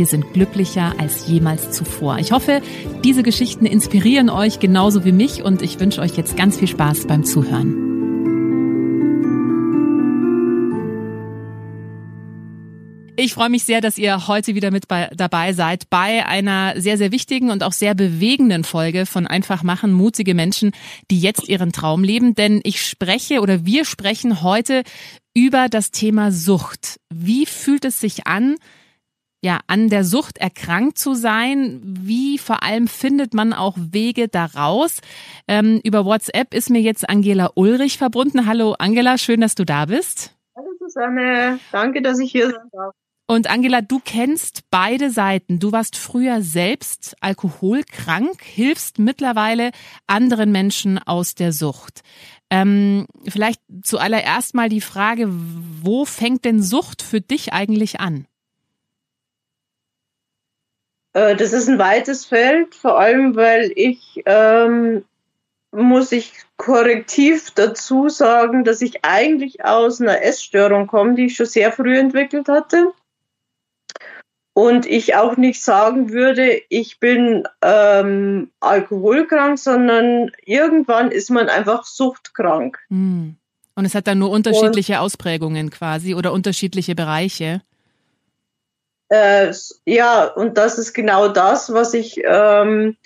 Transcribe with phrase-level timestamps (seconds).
[0.00, 2.18] wir sind glücklicher als jemals zuvor.
[2.20, 2.62] Ich hoffe,
[3.04, 7.06] diese Geschichten inspirieren euch genauso wie mich und ich wünsche euch jetzt ganz viel Spaß
[7.06, 7.76] beim Zuhören.
[13.14, 16.96] Ich freue mich sehr, dass ihr heute wieder mit bei, dabei seid bei einer sehr,
[16.96, 20.72] sehr wichtigen und auch sehr bewegenden Folge von Einfach machen, mutige Menschen,
[21.10, 22.34] die jetzt ihren Traum leben.
[22.34, 24.82] Denn ich spreche oder wir sprechen heute
[25.34, 26.98] über das Thema Sucht.
[27.12, 28.56] Wie fühlt es sich an,
[29.42, 31.80] ja, an der Sucht erkrankt zu sein?
[31.82, 35.00] Wie vor allem findet man auch Wege daraus?
[35.48, 38.46] Ähm, über WhatsApp ist mir jetzt Angela Ulrich verbunden.
[38.46, 40.36] Hallo Angela, schön, dass du da bist.
[40.56, 42.94] Hallo Susanne, danke, dass ich hier sein darf.
[43.30, 45.60] Und Angela, du kennst beide Seiten.
[45.60, 49.70] Du warst früher selbst alkoholkrank, hilfst mittlerweile
[50.08, 52.00] anderen Menschen aus der Sucht.
[52.50, 58.26] Ähm, vielleicht zuallererst mal die Frage, wo fängt denn Sucht für dich eigentlich an?
[61.12, 65.04] Äh, das ist ein weites Feld, vor allem weil ich, ähm,
[65.72, 71.46] muss ich korrektiv dazu sagen, dass ich eigentlich aus einer Essstörung komme, die ich schon
[71.46, 72.92] sehr früh entwickelt hatte.
[74.52, 81.84] Und ich auch nicht sagen würde, ich bin ähm, alkoholkrank, sondern irgendwann ist man einfach
[81.84, 82.78] suchtkrank.
[82.88, 83.36] Hm.
[83.76, 87.62] Und es hat dann nur unterschiedliche und, Ausprägungen quasi oder unterschiedliche Bereiche.
[89.10, 89.52] Äh,
[89.86, 92.96] ja, und das ist genau das, was ich ähm,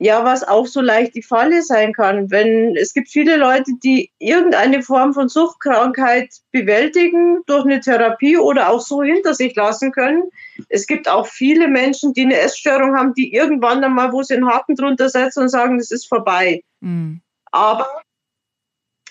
[0.00, 2.30] ja, was auch so leicht die Falle sein kann.
[2.30, 8.68] Wenn es gibt viele Leute, die irgendeine Form von Suchtkrankheit bewältigen durch eine Therapie oder
[8.68, 10.22] auch so hinter sich lassen können.
[10.68, 14.34] Es gibt auch viele Menschen, die eine Essstörung haben, die irgendwann dann mal, wo sie
[14.34, 16.62] einen Haken drunter setzen und sagen, es ist vorbei.
[16.80, 17.20] Mhm.
[17.50, 18.02] Aber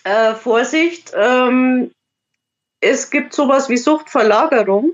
[0.06, 1.92] äh, Vorsicht, ähm,
[2.80, 4.94] es gibt sowas wie Suchtverlagerung.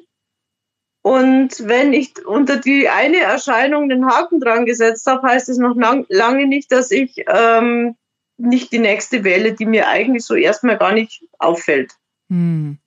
[1.03, 5.75] Und wenn ich unter die eine Erscheinung den Haken dran gesetzt habe, heißt es noch
[5.75, 7.97] lang, lange nicht, dass ich ähm,
[8.37, 11.93] nicht die nächste wähle, die mir eigentlich so erstmal gar nicht auffällt.
[12.29, 12.77] Hm.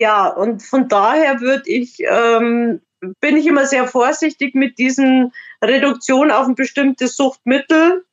[0.00, 2.82] Ja, und von daher würde ich, ähm,
[3.20, 8.04] bin ich immer sehr vorsichtig mit diesen Reduktion auf ein bestimmtes Suchtmittel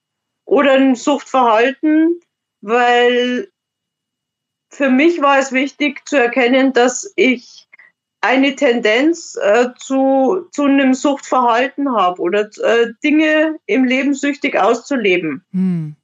[0.46, 2.20] oder ein Suchtverhalten,
[2.62, 3.52] weil
[4.72, 7.65] für mich war es wichtig zu erkennen, dass ich
[8.26, 15.46] eine Tendenz äh, zu, zu einem Suchtverhalten habe oder äh, Dinge im Leben süchtig auszuleben.
[15.52, 15.96] Hm.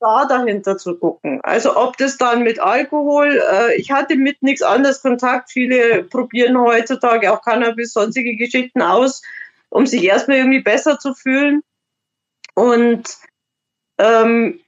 [0.00, 1.40] Da dahinter zu gucken.
[1.42, 5.50] Also ob das dann mit Alkohol, äh, ich hatte mit nichts anderes Kontakt.
[5.50, 9.22] Viele probieren heutzutage auch Cannabis, sonstige Geschichten aus,
[9.68, 11.62] um sich erstmal irgendwie besser zu fühlen.
[12.54, 13.04] Und
[13.98, 14.60] ähm,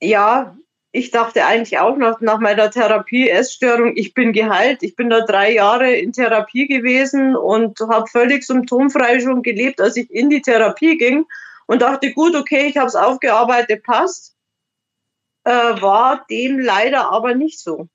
[0.00, 0.56] ja,
[0.94, 4.82] ich dachte eigentlich auch nach, nach meiner Therapie, Essstörung, ich bin geheilt.
[4.82, 9.96] Ich bin da drei Jahre in Therapie gewesen und habe völlig symptomfrei schon gelebt, als
[9.96, 11.24] ich in die Therapie ging
[11.66, 14.36] und dachte, gut, okay, ich habe es aufgearbeitet, passt.
[15.44, 17.88] Äh, war dem leider aber nicht so.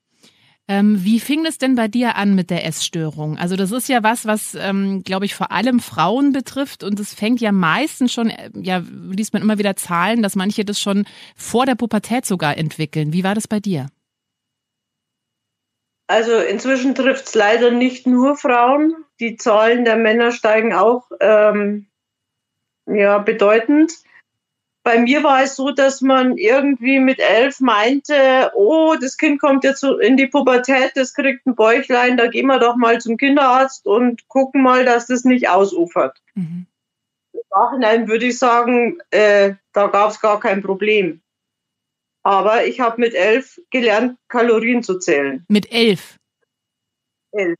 [0.70, 3.38] Ähm, wie fing es denn bei dir an mit der Essstörung?
[3.38, 7.14] Also das ist ja was, was, ähm, glaube ich, vor allem Frauen betrifft und es
[7.14, 11.06] fängt ja meistens schon, äh, ja, liest man immer wieder Zahlen, dass manche das schon
[11.34, 13.14] vor der Pubertät sogar entwickeln.
[13.14, 13.86] Wie war das bei dir?
[16.06, 18.94] Also inzwischen trifft es leider nicht nur Frauen.
[19.20, 21.86] Die Zahlen der Männer steigen auch ähm,
[22.86, 23.92] ja, bedeutend
[24.82, 29.64] bei mir war es so, dass man irgendwie mit elf meinte, oh, das Kind kommt
[29.64, 33.86] jetzt in die Pubertät, das kriegt ein Bäuchlein, da gehen wir doch mal zum Kinderarzt
[33.86, 36.18] und gucken mal, dass das nicht ausufert.
[36.34, 36.66] Mhm.
[37.32, 41.20] Im Nachhinein würde ich sagen, äh, da gab es gar kein Problem.
[42.22, 45.44] Aber ich habe mit elf gelernt, Kalorien zu zählen.
[45.48, 46.16] Mit elf?
[47.32, 47.58] Elf.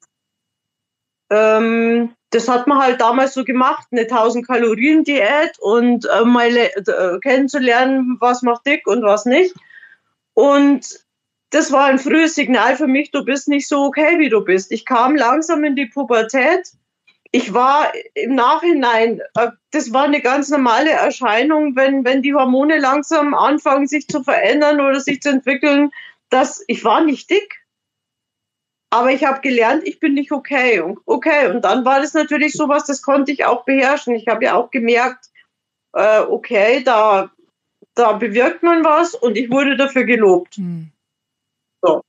[1.31, 6.55] Ähm, das hat man halt damals so gemacht, eine 1000 Kalorien Diät und äh, mal
[6.57, 9.55] äh, kennenzulernen, was macht dick und was nicht.
[10.35, 11.01] Und
[11.51, 14.71] das war ein frühes Signal für mich, du bist nicht so okay, wie du bist.
[14.71, 16.71] Ich kam langsam in die Pubertät.
[17.31, 22.79] Ich war im Nachhinein, äh, das war eine ganz normale Erscheinung, wenn, wenn die Hormone
[22.79, 25.91] langsam anfangen, sich zu verändern oder sich zu entwickeln,
[26.31, 27.58] dass ich war nicht dick.
[28.91, 30.83] Aber ich habe gelernt, ich bin nicht okay.
[31.05, 34.15] Okay, und dann war das natürlich sowas, das konnte ich auch beherrschen.
[34.15, 35.27] Ich habe ja auch gemerkt,
[35.93, 37.31] äh, okay, da,
[37.95, 40.59] da bewirkt man was und ich wurde dafür gelobt.
[40.59, 40.91] Mhm.
[41.83, 42.03] So.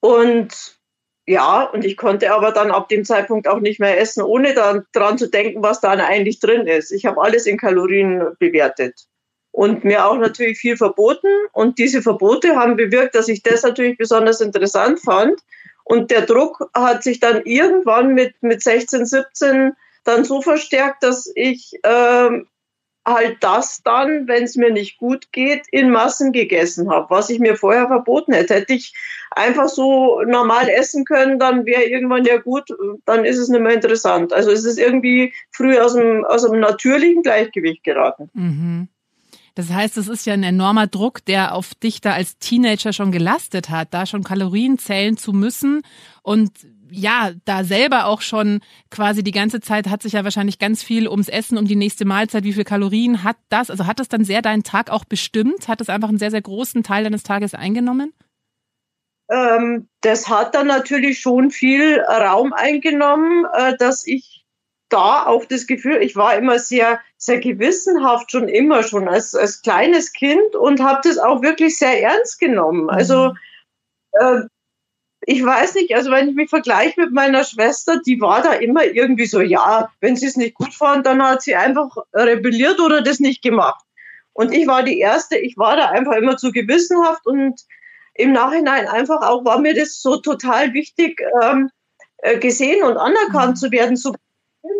[0.00, 0.80] Und
[1.28, 5.18] ja, und ich konnte aber dann ab dem Zeitpunkt auch nicht mehr essen, ohne daran
[5.18, 6.90] zu denken, was da eigentlich drin ist.
[6.90, 9.06] Ich habe alles in Kalorien bewertet
[9.52, 11.28] und mir auch natürlich viel verboten.
[11.52, 15.40] Und diese Verbote haben bewirkt, dass ich das natürlich besonders interessant fand.
[15.84, 19.72] Und der Druck hat sich dann irgendwann mit, mit 16, 17
[20.04, 22.48] dann so verstärkt, dass ich ähm,
[23.04, 27.40] halt das dann, wenn es mir nicht gut geht, in Massen gegessen habe, was ich
[27.40, 28.54] mir vorher verboten hätte.
[28.54, 28.94] Hätte ich
[29.32, 32.68] einfach so normal essen können, dann wäre irgendwann ja gut,
[33.04, 34.32] dann ist es nicht mehr interessant.
[34.32, 38.30] Also es ist irgendwie früh aus dem, aus dem natürlichen Gleichgewicht geraten.
[38.34, 38.88] Mhm.
[39.54, 43.12] Das heißt, es ist ja ein enormer Druck, der auf dich da als Teenager schon
[43.12, 45.82] gelastet hat, da schon Kalorien zählen zu müssen
[46.22, 46.50] und
[46.92, 48.60] ja, da selber auch schon
[48.90, 52.04] quasi die ganze Zeit hat sich ja wahrscheinlich ganz viel ums Essen, um die nächste
[52.04, 53.70] Mahlzeit, wie viel Kalorien hat das?
[53.70, 55.68] Also hat das dann sehr deinen Tag auch bestimmt?
[55.68, 58.12] Hat es einfach einen sehr, sehr großen Teil deines Tages eingenommen?
[59.30, 64.41] Ähm, das hat dann natürlich schon viel Raum eingenommen, äh, dass ich
[64.92, 69.62] da auch das Gefühl, ich war immer sehr, sehr gewissenhaft schon immer schon als, als
[69.62, 72.90] kleines Kind und habe das auch wirklich sehr ernst genommen.
[72.90, 73.36] Also mhm.
[74.20, 74.40] äh,
[75.24, 78.84] ich weiß nicht, also wenn ich mich vergleiche mit meiner Schwester, die war da immer
[78.84, 83.02] irgendwie so, ja, wenn sie es nicht gut fand, dann hat sie einfach rebelliert oder
[83.02, 83.84] das nicht gemacht.
[84.32, 87.60] Und ich war die Erste, ich war da einfach immer zu gewissenhaft und
[88.14, 91.70] im Nachhinein einfach auch war mir das so total wichtig, ähm,
[92.18, 93.56] äh, gesehen und anerkannt mhm.
[93.56, 94.14] zu werden, so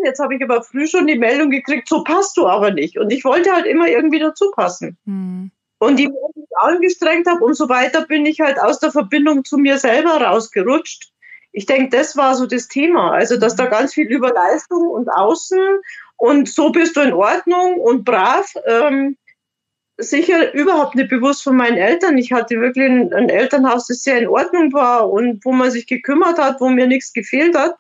[0.04, 2.98] Jetzt habe ich aber früh schon die Meldung gekriegt, so passt du aber nicht.
[2.98, 4.96] Und ich wollte halt immer irgendwie dazu passen.
[5.04, 5.50] Mhm.
[5.78, 9.44] Und je mehr ich mich angestrengt habe, umso weiter bin ich halt aus der Verbindung
[9.44, 11.10] zu mir selber rausgerutscht.
[11.50, 13.12] Ich denke, das war so das Thema.
[13.12, 15.58] Also, dass da ganz viel über Leistung und Außen
[16.16, 18.54] und so bist du in Ordnung und brav.
[18.66, 19.16] Ähm,
[19.98, 22.16] sicher überhaupt nicht bewusst von meinen Eltern.
[22.16, 25.86] Ich hatte wirklich ein, ein Elternhaus, das sehr in Ordnung war und wo man sich
[25.86, 27.74] gekümmert hat, wo mir nichts gefehlt hat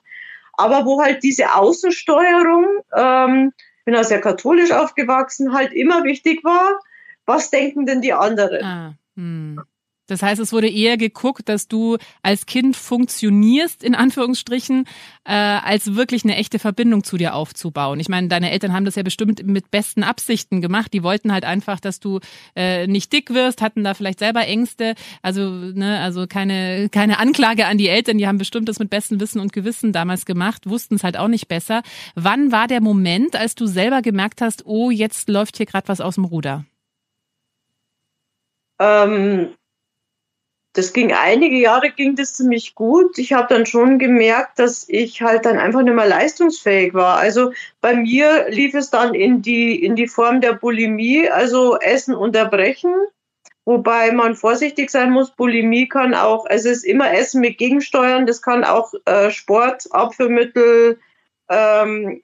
[0.52, 3.52] aber wo halt diese Außensteuerung, ähm,
[3.84, 6.78] bin auch sehr katholisch aufgewachsen, halt immer wichtig war,
[7.26, 8.64] was denken denn die anderen?
[8.64, 9.60] Ah, hm.
[10.08, 14.84] Das heißt, es wurde eher geguckt, dass du als Kind funktionierst, in Anführungsstrichen,
[15.24, 18.00] äh, als wirklich eine echte Verbindung zu dir aufzubauen.
[18.00, 20.92] Ich meine, deine Eltern haben das ja bestimmt mit besten Absichten gemacht.
[20.92, 22.18] Die wollten halt einfach, dass du
[22.56, 24.94] äh, nicht dick wirst, hatten da vielleicht selber Ängste.
[25.22, 29.20] Also, ne, also keine, keine Anklage an die Eltern, die haben bestimmt das mit bestem
[29.20, 31.82] Wissen und Gewissen damals gemacht, wussten es halt auch nicht besser.
[32.16, 36.00] Wann war der Moment, als du selber gemerkt hast, oh, jetzt läuft hier gerade was
[36.00, 36.64] aus dem Ruder?
[38.80, 39.54] Ähm
[40.74, 43.18] das ging einige Jahre ging das ziemlich gut.
[43.18, 47.18] Ich habe dann schon gemerkt, dass ich halt dann einfach nicht mehr leistungsfähig war.
[47.18, 47.52] Also
[47.82, 52.94] bei mir lief es dann in die in die Form der Bulimie, also Essen unterbrechen,
[53.66, 55.30] wobei man vorsichtig sein muss.
[55.32, 58.26] Bulimie kann auch, also es ist immer Essen mit Gegensteuern.
[58.26, 60.98] Das kann auch äh, Sport, Abführmittel,
[61.50, 62.22] ähm,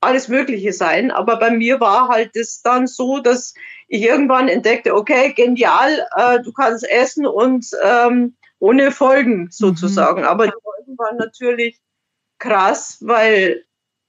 [0.00, 1.10] alles Mögliche sein.
[1.10, 3.54] Aber bei mir war halt das dann so, dass
[3.88, 10.22] ich irgendwann entdeckte, okay, genial, äh, du kannst essen und ähm, ohne Folgen sozusagen.
[10.22, 10.28] Mhm.
[10.28, 11.80] Aber die Folgen waren natürlich
[12.38, 13.64] krass, weil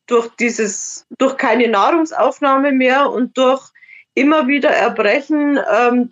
[0.08, 3.70] durch dieses, durch keine Nahrungsaufnahme mehr und durch
[4.16, 6.12] immer wieder Erbrechen, ähm,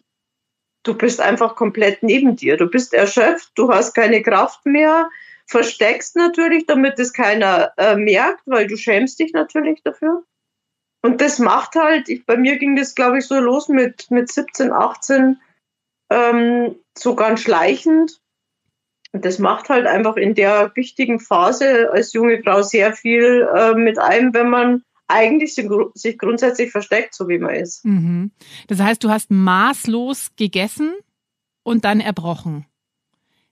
[0.84, 2.58] du bist einfach komplett neben dir.
[2.58, 5.10] Du bist erschöpft, du hast keine Kraft mehr
[5.48, 10.24] versteckst natürlich, damit es keiner äh, merkt, weil du schämst dich natürlich dafür.
[11.02, 14.32] Und das macht halt, ich, bei mir ging das, glaube ich, so los mit, mit
[14.32, 15.40] 17, 18,
[16.10, 18.20] ähm, so ganz schleichend.
[19.14, 23.74] Und das macht halt einfach in der wichtigen Phase als junge Frau sehr viel äh,
[23.74, 27.86] mit einem, wenn man eigentlich sich grundsätzlich versteckt, so wie man ist.
[27.86, 28.32] Mhm.
[28.68, 30.94] Das heißt, du hast maßlos gegessen
[31.64, 32.66] und dann erbrochen.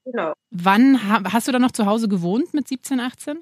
[0.05, 0.33] Genau.
[0.51, 3.39] Wann hast du dann noch zu Hause gewohnt mit 17, 18?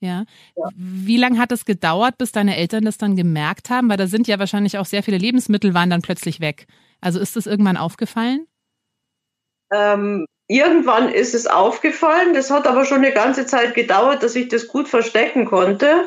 [0.00, 0.24] Ja.
[0.56, 0.68] ja.
[0.74, 3.88] Wie lange hat es gedauert, bis deine Eltern das dann gemerkt haben?
[3.88, 6.66] Weil da sind ja wahrscheinlich auch sehr viele Lebensmittel waren dann plötzlich weg.
[7.00, 8.46] Also ist das irgendwann aufgefallen?
[9.72, 12.34] Ähm, irgendwann ist es aufgefallen.
[12.34, 16.06] Das hat aber schon eine ganze Zeit gedauert, dass ich das gut verstecken konnte.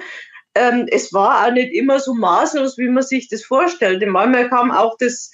[0.55, 4.05] Ähm, es war auch nicht immer so maßlos, wie man sich das vorstellte.
[4.07, 5.31] Manchmal kam auch das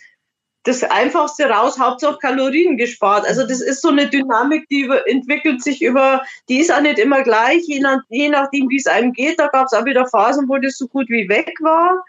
[0.64, 3.26] das Einfachste raus, Hauptsache Kalorien gespart.
[3.26, 7.24] Also das ist so eine Dynamik, die entwickelt sich über, die ist auch nicht immer
[7.24, 9.40] gleich, je, nach, je nachdem, wie es einem geht.
[9.40, 12.04] Da gab es auch wieder Phasen, wo das so gut wie weg war.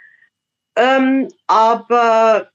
[0.77, 2.51] Ähm, aber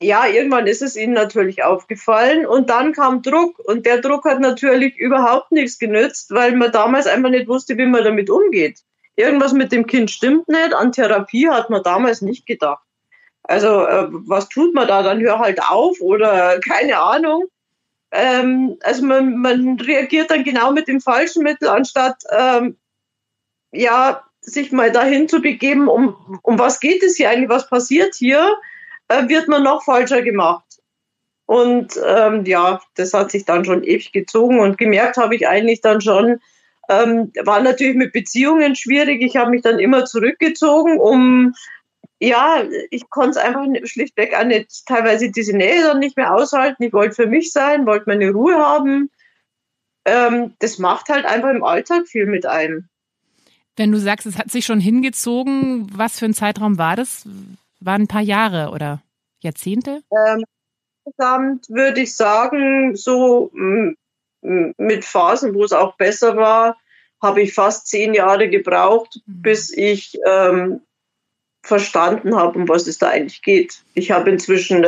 [0.00, 4.40] ja, irgendwann ist es ihnen natürlich aufgefallen und dann kam Druck und der Druck hat
[4.40, 8.80] natürlich überhaupt nichts genützt, weil man damals einfach nicht wusste, wie man damit umgeht.
[9.14, 12.82] Irgendwas mit dem Kind stimmt nicht, an Therapie hat man damals nicht gedacht.
[13.44, 15.02] Also äh, was tut man da?
[15.02, 17.46] Dann hör halt auf oder keine Ahnung.
[18.12, 22.76] Ähm, also man, man reagiert dann genau mit dem falschen Mittel, anstatt ähm,
[23.72, 28.14] ja sich mal dahin zu begeben, um, um was geht es hier eigentlich, was passiert
[28.14, 28.56] hier,
[29.08, 30.64] äh, wird man noch falscher gemacht.
[31.46, 35.80] Und ähm, ja, das hat sich dann schon ewig gezogen und gemerkt habe ich eigentlich
[35.80, 36.40] dann schon,
[36.88, 39.22] ähm, war natürlich mit Beziehungen schwierig.
[39.22, 41.54] Ich habe mich dann immer zurückgezogen, um
[42.22, 46.84] ja, ich konnte es einfach schlichtweg auch nicht, teilweise diese Nähe dann nicht mehr aushalten.
[46.84, 49.10] Ich wollte für mich sein, wollte meine Ruhe haben.
[50.04, 52.88] Ähm, das macht halt einfach im Alltag viel mit einem.
[53.76, 57.26] Wenn du sagst, es hat sich schon hingezogen, was für ein Zeitraum war das?
[57.80, 59.02] Waren ein paar Jahre oder
[59.40, 60.02] Jahrzehnte?
[60.12, 60.44] Ähm,
[61.04, 63.50] insgesamt würde ich sagen, so
[64.42, 66.76] mit Phasen, wo es auch besser war,
[67.20, 69.42] habe ich fast zehn Jahre gebraucht, mhm.
[69.42, 70.82] bis ich ähm,
[71.62, 73.82] verstanden habe, um was es da eigentlich geht.
[73.94, 74.86] Ich habe inzwischen,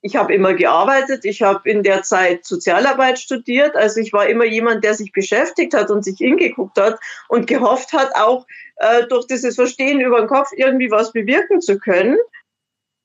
[0.00, 4.44] ich habe immer gearbeitet, ich habe in der Zeit Sozialarbeit studiert, also ich war immer
[4.44, 6.98] jemand, der sich beschäftigt hat und sich hingeguckt hat
[7.28, 8.46] und gehofft hat, auch
[8.76, 12.16] äh, durch dieses Verstehen über den Kopf irgendwie was bewirken zu können.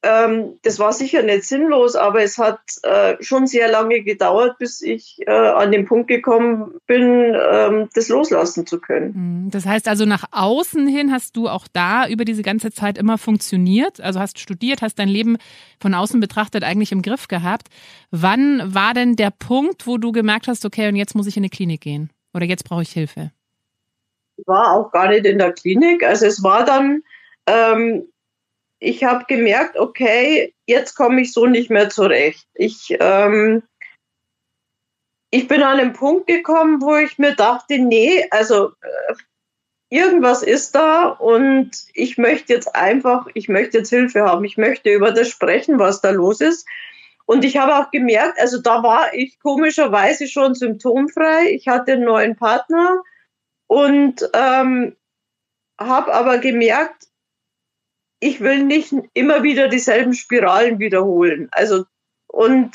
[0.05, 4.81] Ähm, das war sicher nicht sinnlos, aber es hat äh, schon sehr lange gedauert, bis
[4.81, 9.45] ich äh, an den Punkt gekommen bin, ähm, das loslassen zu können.
[9.45, 9.51] Mhm.
[9.51, 13.17] Das heißt also, nach außen hin hast du auch da über diese ganze Zeit immer
[13.17, 15.37] funktioniert, also hast studiert, hast dein Leben
[15.79, 17.69] von außen betrachtet eigentlich im Griff gehabt.
[18.11, 21.43] Wann war denn der Punkt, wo du gemerkt hast, okay, und jetzt muss ich in
[21.43, 23.31] eine Klinik gehen oder jetzt brauche ich Hilfe?
[24.35, 26.03] Ich war auch gar nicht in der Klinik.
[26.03, 27.03] Also es war dann,
[27.47, 28.03] ähm,
[28.83, 32.45] ich habe gemerkt, okay, jetzt komme ich so nicht mehr zurecht.
[32.53, 33.63] Ich, ähm,
[35.29, 39.13] ich bin an einen Punkt gekommen, wo ich mir dachte, nee, also äh,
[39.89, 44.43] irgendwas ist da und ich möchte jetzt einfach, ich möchte jetzt Hilfe haben.
[44.43, 46.67] Ich möchte über das sprechen, was da los ist.
[47.25, 51.51] Und ich habe auch gemerkt, also da war ich komischerweise schon symptomfrei.
[51.51, 53.01] Ich hatte einen neuen Partner
[53.67, 54.97] und ähm,
[55.79, 57.07] habe aber gemerkt,
[58.23, 61.49] ich will nicht immer wieder dieselben Spiralen wiederholen.
[61.51, 61.85] Also
[62.27, 62.71] und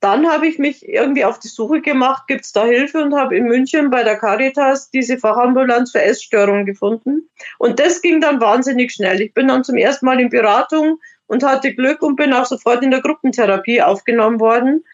[0.00, 3.36] dann habe ich mich irgendwie auf die Suche gemacht, gibt es da Hilfe und habe
[3.36, 7.28] in München bei der Caritas diese Fachambulanz für Essstörungen gefunden.
[7.58, 9.20] Und das ging dann wahnsinnig schnell.
[9.20, 12.82] Ich bin dann zum ersten Mal in Beratung und hatte Glück und bin auch sofort
[12.82, 14.84] in der Gruppentherapie aufgenommen worden.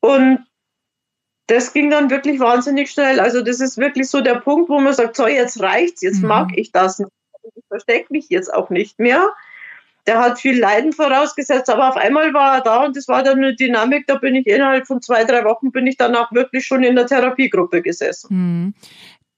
[0.00, 0.44] Und
[1.46, 3.20] das ging dann wirklich wahnsinnig schnell.
[3.20, 6.28] Also das ist wirklich so der Punkt, wo man sagt, so jetzt reicht's, jetzt mhm.
[6.28, 7.10] mag ich das nicht
[7.54, 9.30] ich verstecke mich jetzt auch nicht mehr.
[10.06, 13.38] Der hat viel Leiden vorausgesetzt, aber auf einmal war er da und das war dann
[13.38, 16.64] eine Dynamik, da bin ich innerhalb von zwei, drei Wochen bin ich dann auch wirklich
[16.64, 18.28] schon in der Therapiegruppe gesessen.
[18.30, 18.74] Mhm.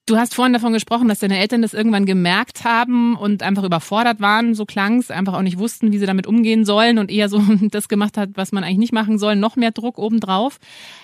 [0.07, 4.19] Du hast vorhin davon gesprochen, dass deine Eltern das irgendwann gemerkt haben und einfach überfordert
[4.19, 7.41] waren, so klang's, einfach auch nicht wussten, wie sie damit umgehen sollen und eher so
[7.71, 10.59] das gemacht hat, was man eigentlich nicht machen soll, noch mehr Druck obendrauf.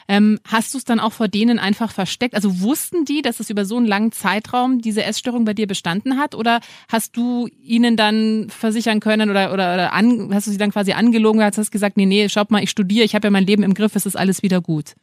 [0.08, 2.34] Ähm, hast du es dann auch vor denen einfach versteckt?
[2.34, 6.18] Also wussten die, dass es über so einen langen Zeitraum diese Essstörung bei dir bestanden
[6.18, 6.34] hat?
[6.34, 10.72] Oder hast du ihnen dann versichern können oder, oder, oder an, hast du sie dann
[10.72, 13.62] quasi angelogen, hast gesagt, nee, nee, schaut mal, ich studiere, ich habe ja mein Leben
[13.62, 14.94] im Griff, es ist alles wieder gut?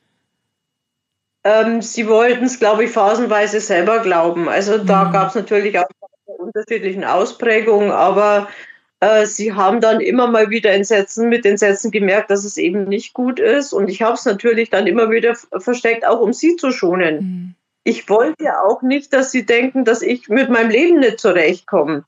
[1.44, 4.48] Ähm, sie wollten es, glaube ich, phasenweise selber glauben.
[4.48, 5.12] Also da mhm.
[5.12, 5.88] gab es natürlich auch
[6.26, 8.48] unterschiedlichen Ausprägungen, aber
[9.00, 12.58] äh, sie haben dann immer mal wieder in Sätzen, mit den Sätzen gemerkt, dass es
[12.58, 13.74] eben nicht gut ist.
[13.74, 17.16] Und ich habe es natürlich dann immer wieder versteckt, auch um sie zu schonen.
[17.16, 17.56] Mhm.
[17.84, 22.06] Ich wollte ja auch nicht, dass sie denken, dass ich mit meinem Leben nicht zurechtkomme.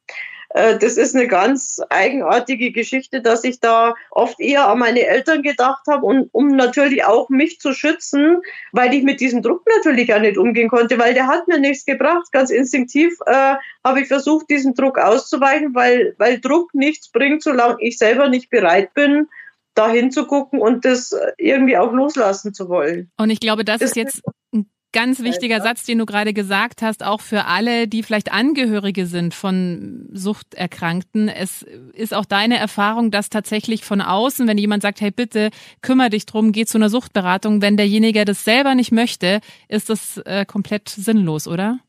[0.55, 5.41] Äh, das ist eine ganz eigenartige Geschichte, dass ich da oft eher an meine Eltern
[5.41, 8.37] gedacht habe und um natürlich auch mich zu schützen,
[8.71, 11.83] weil ich mit diesem Druck natürlich auch nicht umgehen konnte, weil der hat mir nichts
[11.83, 12.31] gebracht.
[12.31, 17.75] Ganz instinktiv äh, habe ich versucht, diesem Druck auszuweichen, weil, weil Druck nichts bringt, solange
[17.79, 19.27] ich selber nicht bereit bin,
[19.73, 23.11] da hinzugucken und das irgendwie auch loslassen zu wollen.
[23.17, 24.21] Und ich glaube, das, das ist jetzt
[24.53, 29.05] ein ganz wichtiger Satz, den du gerade gesagt hast, auch für alle, die vielleicht Angehörige
[29.05, 31.27] sind von Suchterkrankten.
[31.27, 36.09] Es ist auch deine Erfahrung, dass tatsächlich von außen, wenn jemand sagt, hey bitte, kümmere
[36.09, 40.45] dich drum, geh zu einer Suchtberatung, wenn derjenige das selber nicht möchte, ist das äh,
[40.45, 41.79] komplett sinnlos, oder?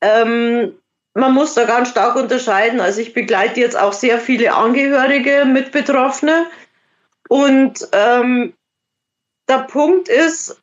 [0.00, 0.72] Ähm,
[1.14, 2.80] man muss da ganz stark unterscheiden.
[2.80, 6.46] Also ich begleite jetzt auch sehr viele Angehörige mit Betroffene
[7.28, 8.54] Und ähm,
[9.48, 10.60] der Punkt ist,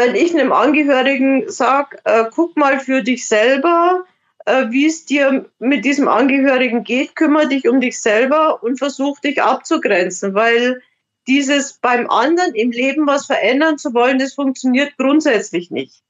[0.00, 4.06] wenn ich einem Angehörigen sage, äh, guck mal für dich selber,
[4.46, 9.20] äh, wie es dir mit diesem Angehörigen geht, kümmere dich um dich selber und versuch
[9.20, 10.82] dich abzugrenzen, weil
[11.26, 16.02] dieses beim anderen im Leben was verändern zu wollen, das funktioniert grundsätzlich nicht.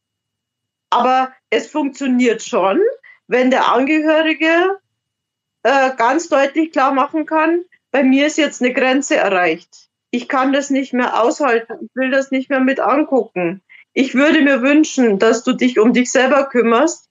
[0.90, 2.80] Aber es funktioniert schon,
[3.26, 4.78] wenn der Angehörige
[5.64, 9.88] äh, ganz deutlich klar machen kann, bei mir ist jetzt eine Grenze erreicht.
[10.12, 11.74] Ich kann das nicht mehr aushalten.
[11.82, 13.62] Ich will das nicht mehr mit angucken.
[13.92, 17.08] Ich würde mir wünschen, dass du dich um dich selber kümmerst,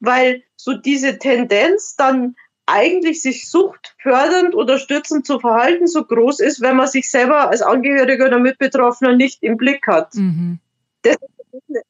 [0.00, 2.36] weil so diese Tendenz dann
[2.66, 7.62] eigentlich sich suchtfördernd oder stützend zu verhalten so groß ist, wenn man sich selber als
[7.62, 10.14] Angehöriger oder Mitbetroffener nicht im Blick hat.
[10.14, 10.60] Mhm.
[11.02, 11.16] Das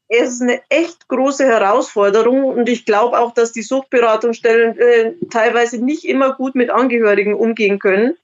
[0.08, 6.04] ist eine echt große Herausforderung und ich glaube auch, dass die Suchtberatungsstellen äh, teilweise nicht
[6.04, 8.16] immer gut mit Angehörigen umgehen können.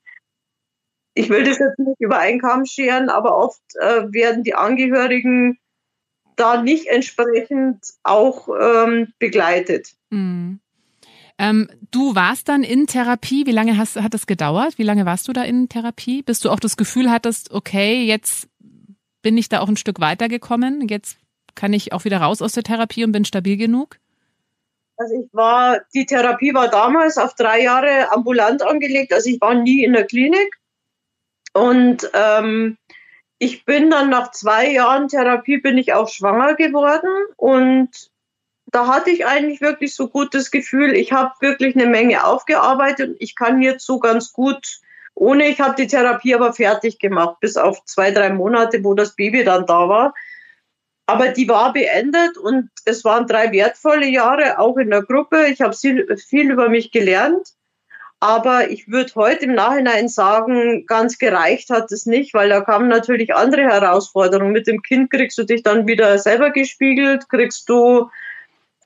[1.14, 5.58] Ich will das jetzt nicht über einen Kamm scheren, aber oft äh, werden die Angehörigen
[6.36, 9.88] da nicht entsprechend auch ähm, begleitet.
[10.10, 10.60] Mhm.
[11.38, 13.46] Ähm, du warst dann in Therapie.
[13.46, 14.78] Wie lange hast, hat das gedauert?
[14.78, 16.22] Wie lange warst du da in Therapie?
[16.22, 18.48] Bis du auch das Gefühl hattest, okay, jetzt
[19.22, 20.88] bin ich da auch ein Stück weitergekommen.
[20.88, 21.18] Jetzt
[21.54, 23.98] kann ich auch wieder raus aus der Therapie und bin stabil genug?
[24.98, 29.12] Also ich war, die Therapie war damals auf drei Jahre ambulant angelegt.
[29.12, 30.58] Also ich war nie in der Klinik.
[31.52, 32.78] Und ähm,
[33.38, 38.10] ich bin dann nach zwei Jahren Therapie bin ich auch schwanger geworden und
[38.66, 43.16] da hatte ich eigentlich wirklich so gut das Gefühl, ich habe wirklich eine Menge aufgearbeitet.
[43.20, 44.80] Ich kann jetzt so ganz gut,
[45.14, 49.14] ohne ich habe die Therapie aber fertig gemacht, bis auf zwei, drei Monate, wo das
[49.14, 50.14] Baby dann da war.
[51.06, 55.46] Aber die war beendet und es waren drei wertvolle Jahre, auch in der Gruppe.
[55.46, 57.55] Ich habe viel, viel über mich gelernt.
[58.20, 62.88] Aber ich würde heute im Nachhinein sagen, ganz gereicht hat es nicht, weil da kamen
[62.88, 64.52] natürlich andere Herausforderungen.
[64.52, 68.08] Mit dem Kind kriegst du dich dann wieder selber gespiegelt, kriegst du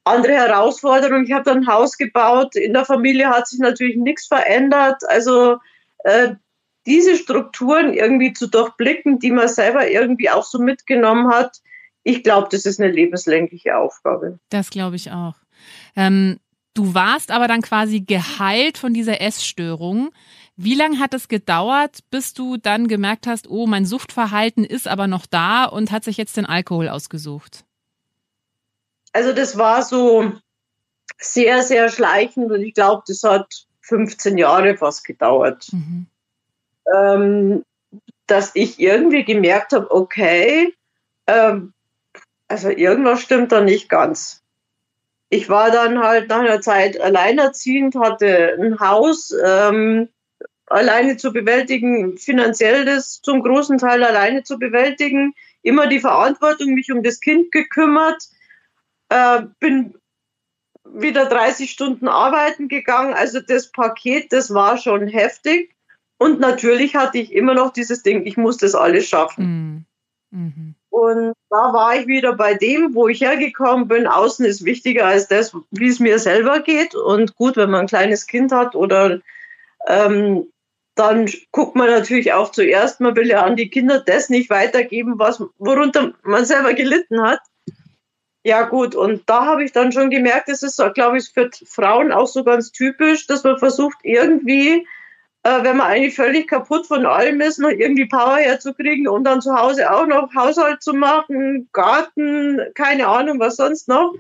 [0.05, 1.25] andere Herausforderungen.
[1.25, 2.57] Ich habe dann ein Haus gebaut.
[2.57, 5.03] In der Familie hat sich natürlich nichts verändert.
[5.09, 5.59] Also
[6.05, 6.35] äh,
[6.87, 11.61] diese Strukturen irgendwie zu durchblicken, die man selber irgendwie auch so mitgenommen hat,
[12.03, 14.39] ich glaube, das ist eine lebenslängliche Aufgabe.
[14.49, 15.35] Das glaube ich auch.
[15.95, 16.41] Ähm,
[16.75, 20.11] Du warst aber dann quasi geheilt von dieser Essstörung.
[20.57, 25.07] Wie lange hat es gedauert, bis du dann gemerkt hast, oh, mein Suchtverhalten ist aber
[25.07, 27.65] noch da und hat sich jetzt den Alkohol ausgesucht?
[29.13, 30.33] Also das war so
[31.19, 35.67] sehr, sehr schleichend und ich glaube, das hat 15 Jahre fast gedauert.
[35.73, 36.07] Mhm.
[36.95, 37.65] Ähm,
[38.27, 40.73] dass ich irgendwie gemerkt habe, okay,
[41.27, 41.73] ähm,
[42.47, 44.41] also irgendwas stimmt da nicht ganz
[45.31, 50.09] ich war dann halt nach einer Zeit alleinerziehend, hatte ein Haus, ähm,
[50.67, 56.91] alleine zu bewältigen, finanziell das zum großen Teil alleine zu bewältigen, immer die Verantwortung, mich
[56.93, 58.25] um das Kind gekümmert,
[59.09, 59.95] äh, bin
[60.85, 63.15] wieder 30 Stunden arbeiten gegangen.
[63.15, 65.77] Also das Paket, das war schon heftig.
[66.19, 69.87] Und natürlich hatte ich immer noch dieses Ding, ich muss das alles schaffen.
[70.31, 70.75] Mhm.
[70.91, 74.07] Und da war ich wieder bei dem, wo ich hergekommen bin.
[74.09, 76.95] Außen ist wichtiger als das, wie es mir selber geht.
[76.95, 79.21] Und gut, wenn man ein kleines Kind hat oder
[79.87, 80.47] ähm,
[80.97, 85.19] dann guckt man natürlich auch zuerst, man will ja an die Kinder das nicht weitergeben,
[85.19, 87.41] was, worunter man selber gelitten hat.
[88.43, 92.11] Ja gut, und da habe ich dann schon gemerkt, das ist, glaube ich, für Frauen
[92.11, 94.87] auch so ganz typisch, dass man versucht, irgendwie
[95.43, 99.41] äh, wenn man eigentlich völlig kaputt von allem ist, noch irgendwie Power herzukriegen und dann
[99.41, 104.15] zu Hause auch noch Haushalt zu machen, Garten, keine Ahnung, was sonst noch.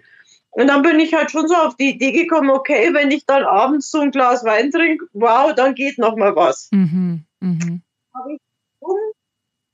[0.52, 3.44] Und dann bin ich halt schon so auf die Idee gekommen, okay, wenn ich dann
[3.44, 6.68] abends so ein Glas Wein trinke, wow, dann geht noch mal was.
[6.72, 7.80] Mhm, mh.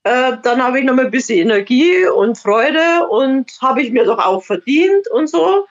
[0.05, 4.05] äh, dann habe ich noch mal ein bisschen Energie und Freude und habe ich mir
[4.05, 5.67] doch auch verdient und so.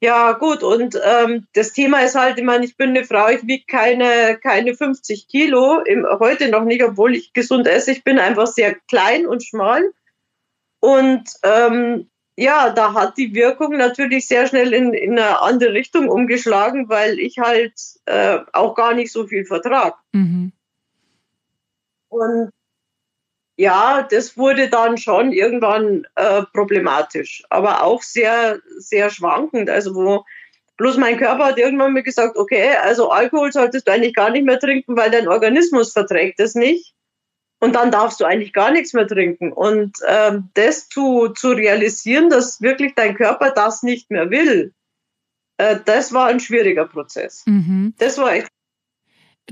[0.00, 3.44] Ja, gut, und ähm, das Thema ist halt, ich meine, ich bin eine Frau, ich
[3.48, 7.90] wiege keine, keine 50 Kilo, im, heute noch nicht, obwohl ich gesund esse.
[7.90, 9.92] Ich bin einfach sehr klein und schmal.
[10.78, 16.08] Und ähm, ja, da hat die Wirkung natürlich sehr schnell in, in eine andere Richtung
[16.08, 19.96] umgeschlagen, weil ich halt äh, auch gar nicht so viel vertrag.
[20.12, 20.52] Mhm.
[22.08, 22.50] Und
[23.58, 29.68] ja, das wurde dann schon irgendwann äh, problematisch, aber auch sehr, sehr schwankend.
[29.68, 30.24] Also wo
[30.76, 34.46] bloß mein Körper hat irgendwann mir gesagt, okay, also Alkohol solltest du eigentlich gar nicht
[34.46, 36.94] mehr trinken, weil dein Organismus verträgt es nicht.
[37.58, 39.52] Und dann darfst du eigentlich gar nichts mehr trinken.
[39.52, 44.72] Und ähm, das zu, zu realisieren, dass wirklich dein Körper das nicht mehr will,
[45.56, 47.42] äh, das war ein schwieriger Prozess.
[47.46, 47.94] Mhm.
[47.98, 48.52] Das war echt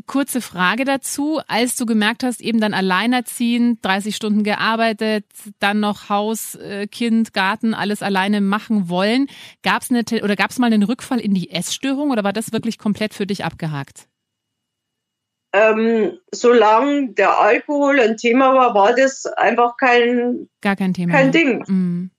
[0.06, 1.40] kurze Frage dazu.
[1.48, 5.24] Als du gemerkt hast, eben dann alleinerziehend, 30 Stunden gearbeitet,
[5.58, 9.28] dann noch Haus, äh, Kind, Garten, alles alleine machen wollen,
[9.62, 12.52] gab es eine oder gab es mal einen Rückfall in die Essstörung oder war das
[12.52, 14.06] wirklich komplett für dich abgehakt?
[15.52, 21.12] Ähm, solange der Alkohol ein Thema war, war das einfach kein, Gar kein Thema.
[21.12, 21.64] Kein Ding.
[21.66, 22.10] Mhm.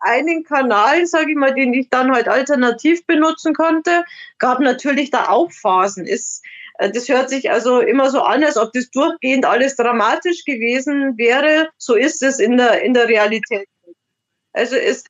[0.00, 4.04] Einen Kanal, sage ich mal, den ich dann halt alternativ benutzen konnte,
[4.38, 6.06] gab natürlich da auch Phasen.
[6.06, 6.42] Ist,
[6.78, 11.68] das hört sich also immer so an, als ob das durchgehend alles dramatisch gewesen wäre.
[11.78, 13.68] So ist es in der, in der Realität.
[14.52, 15.04] Also es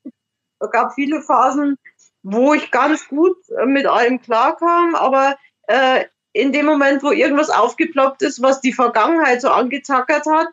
[0.71, 1.77] gab viele Phasen,
[2.23, 8.23] wo ich ganz gut mit allem klarkam, aber äh, in dem Moment, wo irgendwas aufgeploppt
[8.23, 10.53] ist, was die Vergangenheit so angezackert hat,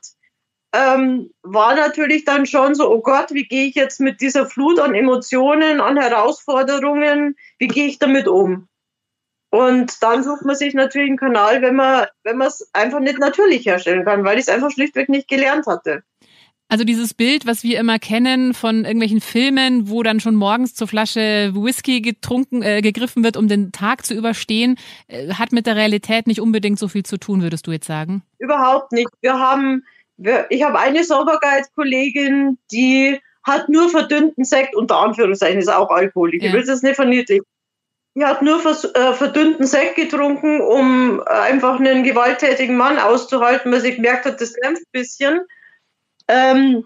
[0.74, 4.80] ähm, war natürlich dann schon so, oh Gott, wie gehe ich jetzt mit dieser Flut
[4.80, 8.67] an Emotionen, an Herausforderungen, wie gehe ich damit um?
[9.52, 13.18] Und dann sucht man sich natürlich einen Kanal, wenn man wenn man es einfach nicht
[13.18, 16.04] natürlich herstellen kann, weil ich es einfach schlichtweg nicht gelernt hatte.
[16.72, 20.88] Also dieses Bild, was wir immer kennen von irgendwelchen Filmen, wo dann schon morgens zur
[20.88, 25.76] Flasche Whisky getrunken, äh, gegriffen wird, um den Tag zu überstehen, äh, hat mit der
[25.76, 28.22] Realität nicht unbedingt so viel zu tun, würdest du jetzt sagen?
[28.38, 29.10] Überhaupt nicht.
[29.22, 29.84] Wir haben,
[30.18, 36.44] wir, ich habe eine Sauberkeitskollegin, die hat nur verdünnten Sekt, unter Anführungszeichen ist auch Alkoholik.
[36.44, 36.50] Ja.
[36.50, 37.46] Ich will das nicht verniedlichen.
[38.15, 43.95] Die hat nur äh, verdünnten Sekt getrunken, um einfach einen gewalttätigen Mann auszuhalten, weil sie
[43.95, 45.41] gemerkt hat, das dämpft ein bisschen.
[46.28, 46.86] Ähm,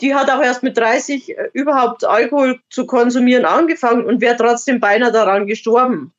[0.00, 4.80] die hat auch erst mit 30 äh, überhaupt Alkohol zu konsumieren angefangen und wäre trotzdem
[4.80, 6.12] beinahe daran gestorben.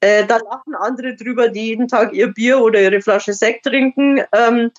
[0.00, 4.22] Äh, da lachen andere drüber, die jeden Tag ihr Bier oder ihre Flasche Sekt trinken.
[4.32, 4.70] Ähm,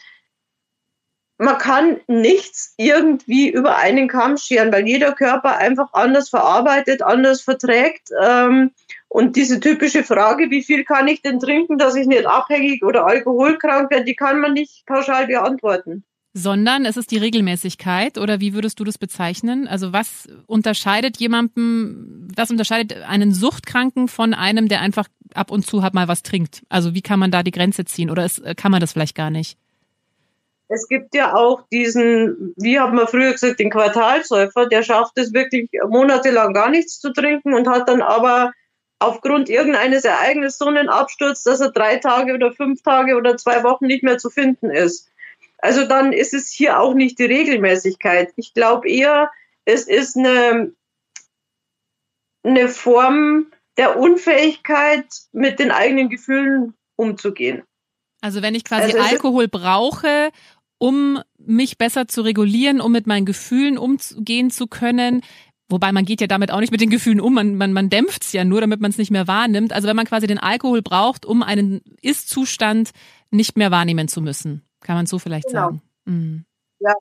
[1.39, 7.41] man kann nichts irgendwie über einen Kamm scheren, weil jeder Körper einfach anders verarbeitet, anders
[7.41, 8.09] verträgt.
[8.21, 8.71] Ähm,
[9.07, 13.07] und diese typische Frage, wie viel kann ich denn trinken, dass ich nicht abhängig oder
[13.07, 18.53] alkoholkrank werde, die kann man nicht pauschal beantworten sondern es ist die Regelmäßigkeit oder wie
[18.53, 19.67] würdest du das bezeichnen?
[19.67, 25.81] Also was unterscheidet jemanden, was unterscheidet einen Suchtkranken von einem, der einfach ab und zu
[25.81, 26.61] halt mal was trinkt?
[26.69, 29.31] Also wie kann man da die Grenze ziehen oder ist, kann man das vielleicht gar
[29.31, 29.57] nicht?
[30.71, 35.33] Es gibt ja auch diesen, wie hat man früher gesagt, den Quartalsäufer, der schafft es
[35.33, 38.53] wirklich monatelang gar nichts zu trinken und hat dann aber
[38.99, 43.63] aufgrund irgendeines Ereignisses so einen Absturz, dass er drei Tage oder fünf Tage oder zwei
[43.63, 45.09] Wochen nicht mehr zu finden ist.
[45.57, 48.31] Also dann ist es hier auch nicht die Regelmäßigkeit.
[48.35, 49.31] Ich glaube eher,
[49.65, 50.71] es ist eine,
[52.43, 57.63] eine Form der Unfähigkeit, mit den eigenen Gefühlen umzugehen.
[58.21, 60.31] Also wenn ich quasi also Alkohol brauche,
[60.79, 65.21] um mich besser zu regulieren, um mit meinen Gefühlen umgehen zu können,
[65.71, 68.23] Wobei man geht ja damit auch nicht mit den Gefühlen um, man, man, man dämpft
[68.23, 69.71] es ja nur, damit man es nicht mehr wahrnimmt.
[69.71, 72.89] Also wenn man quasi den Alkohol braucht, um einen Ist-Zustand
[73.29, 74.63] nicht mehr wahrnehmen zu müssen.
[74.81, 75.59] Kann man so vielleicht genau.
[75.61, 75.81] sagen.
[76.05, 76.45] Mhm.
[76.79, 76.93] Ja,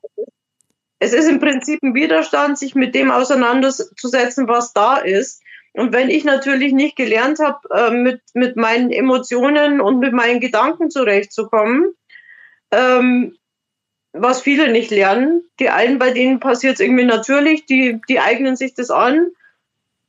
[0.99, 5.41] es ist im Prinzip ein Widerstand, sich mit dem auseinanderzusetzen, was da ist.
[5.73, 10.41] Und wenn ich natürlich nicht gelernt habe, äh, mit, mit meinen Emotionen und mit meinen
[10.41, 11.93] Gedanken zurechtzukommen,
[12.71, 13.35] ähm,
[14.13, 18.55] was viele nicht lernen, die einen, bei denen passiert es irgendwie natürlich, die, die eignen
[18.55, 19.31] sich das an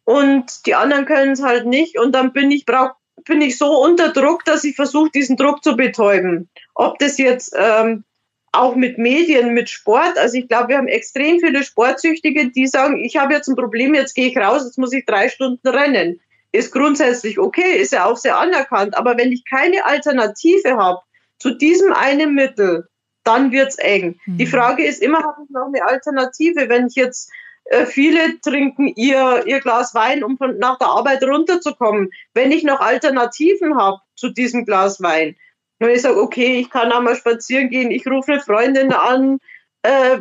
[0.04, 1.98] und die anderen können es halt nicht.
[1.98, 2.92] Und dann bin ich, brauch,
[3.24, 6.48] bin ich so unter Druck, dass ich versuche, diesen Druck zu betäuben.
[6.74, 8.04] Ob das jetzt ähm,
[8.52, 12.98] auch mit Medien, mit Sport, also ich glaube, wir haben extrem viele Sportsüchtige, die sagen,
[13.04, 16.20] ich habe jetzt ein Problem, jetzt gehe ich raus, jetzt muss ich drei Stunden rennen.
[16.52, 18.96] Ist grundsätzlich okay, ist ja auch sehr anerkannt.
[18.96, 21.00] Aber wenn ich keine Alternative habe
[21.38, 22.88] zu diesem einen Mittel,
[23.24, 24.18] dann wird's eng.
[24.26, 24.38] Mhm.
[24.38, 26.68] Die Frage ist immer, habe ich noch eine Alternative?
[26.68, 27.30] Wenn ich jetzt
[27.70, 32.10] äh, viele trinken ihr, ihr Glas Wein, um von, nach der Arbeit runterzukommen.
[32.34, 35.36] Wenn ich noch Alternativen habe zu diesem Glas Wein,
[35.78, 39.38] wenn ich sage, okay, ich kann auch mal spazieren gehen, ich rufe eine Freundin an,
[39.82, 40.18] äh,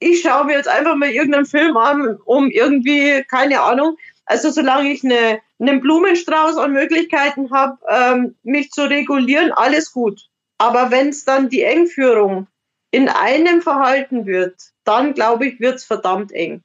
[0.00, 4.90] ich schaue mir jetzt einfach mal irgendeinen Film an, um irgendwie, keine Ahnung, also solange
[4.90, 10.28] ich eine, einen Blumenstrauß an Möglichkeiten habe, ähm, mich zu regulieren, alles gut.
[10.58, 12.46] Aber wenn es dann die Engführung
[12.90, 16.62] in einem Verhalten wird, dann glaube ich, wird es verdammt eng.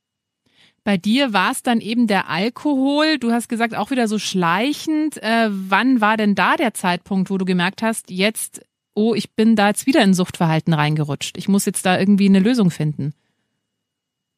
[0.83, 3.19] Bei dir war es dann eben der Alkohol.
[3.19, 5.21] Du hast gesagt, auch wieder so schleichend.
[5.21, 8.61] Äh, wann war denn da der Zeitpunkt, wo du gemerkt hast, jetzt,
[8.95, 11.37] oh, ich bin da jetzt wieder in Suchtverhalten reingerutscht.
[11.37, 13.13] Ich muss jetzt da irgendwie eine Lösung finden?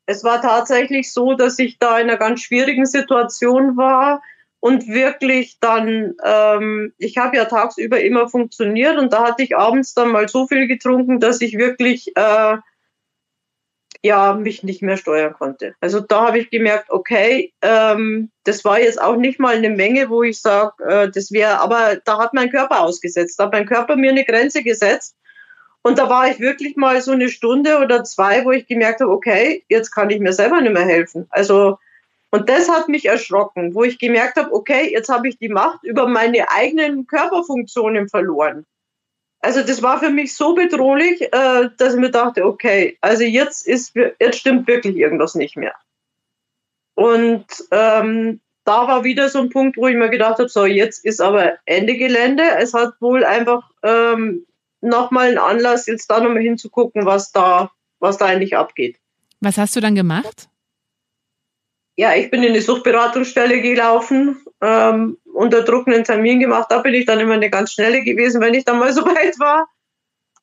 [0.05, 4.21] Es war tatsächlich so, dass ich da in einer ganz schwierigen Situation war
[4.63, 9.93] und wirklich dann, ähm, ich habe ja tagsüber immer funktioniert und da hatte ich abends
[9.93, 12.55] dann mal so viel getrunken, dass ich wirklich äh,
[14.01, 15.75] ja mich nicht mehr steuern konnte.
[15.81, 20.09] Also da habe ich gemerkt, okay, ähm, das war jetzt auch nicht mal eine Menge,
[20.09, 23.65] wo ich sage, äh, das wäre, aber da hat mein Körper ausgesetzt, da hat mein
[23.65, 25.17] Körper mir eine Grenze gesetzt.
[25.81, 29.11] Und da war ich wirklich mal so eine Stunde oder zwei, wo ich gemerkt habe,
[29.11, 31.27] okay, jetzt kann ich mir selber nicht mehr helfen.
[31.31, 31.79] Also
[32.33, 35.83] und das hat mich erschrocken, wo ich gemerkt habe, okay, jetzt habe ich die Macht
[35.83, 38.65] über meine eigenen Körperfunktionen verloren.
[39.39, 43.67] Also das war für mich so bedrohlich, äh, dass ich mir dachte, okay, also jetzt
[43.67, 45.75] ist, jetzt stimmt wirklich irgendwas nicht mehr.
[46.95, 51.05] Und ähm, da war wieder so ein Punkt, wo ich mir gedacht habe, so jetzt
[51.05, 52.43] ist aber Ende Gelände.
[52.57, 54.47] Es hat wohl einfach ähm,
[54.81, 57.69] nochmal einen Anlass, jetzt da nochmal hinzugucken, was da,
[57.99, 58.97] was da eigentlich abgeht.
[59.39, 60.49] Was hast du dann gemacht?
[61.95, 66.67] Ja, ich bin in die Suchtberatungsstelle gelaufen, ähm, unter Druck einen Termin gemacht.
[66.69, 69.39] Da bin ich dann immer eine ganz schnelle gewesen, wenn ich dann mal so weit
[69.39, 69.67] war.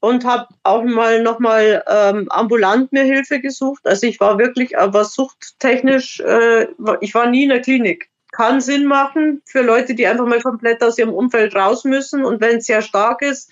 [0.03, 3.87] Und habe auch mal nochmal ähm, ambulant mir Hilfe gesucht.
[3.87, 6.69] Also ich war wirklich, aber suchttechnisch, äh,
[7.03, 8.09] ich war nie in der Klinik.
[8.33, 12.25] Kann Sinn machen für Leute, die einfach mal komplett aus ihrem Umfeld raus müssen.
[12.25, 13.51] Und wenn es sehr stark ist,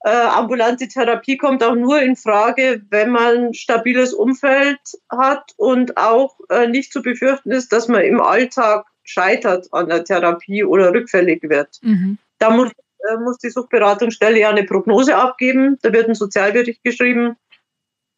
[0.00, 4.78] äh, ambulante Therapie kommt auch nur in Frage, wenn man ein stabiles Umfeld
[5.10, 10.04] hat und auch äh, nicht zu befürchten ist, dass man im Alltag scheitert an der
[10.04, 11.78] Therapie oder rückfällig wird.
[11.82, 12.18] Mhm.
[12.38, 12.70] Da muss,
[13.08, 15.78] äh, muss die Suchtberatungsstelle ja eine Prognose abgeben.
[15.82, 17.36] Da wird ein Sozialbericht geschrieben.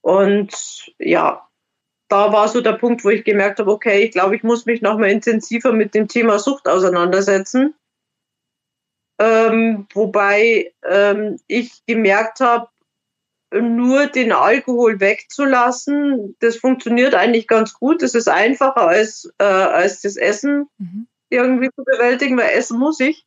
[0.00, 1.48] Und ja,
[2.08, 4.80] da war so der Punkt, wo ich gemerkt habe, okay, ich glaube, ich muss mich
[4.80, 7.74] nochmal intensiver mit dem Thema Sucht auseinandersetzen.
[9.18, 12.68] Ähm, wobei ähm, ich gemerkt habe,
[13.50, 18.02] nur den Alkohol wegzulassen, das funktioniert eigentlich ganz gut.
[18.02, 21.08] Das ist einfacher als, äh, als das Essen mhm.
[21.30, 23.24] irgendwie zu bewältigen, weil essen muss ich.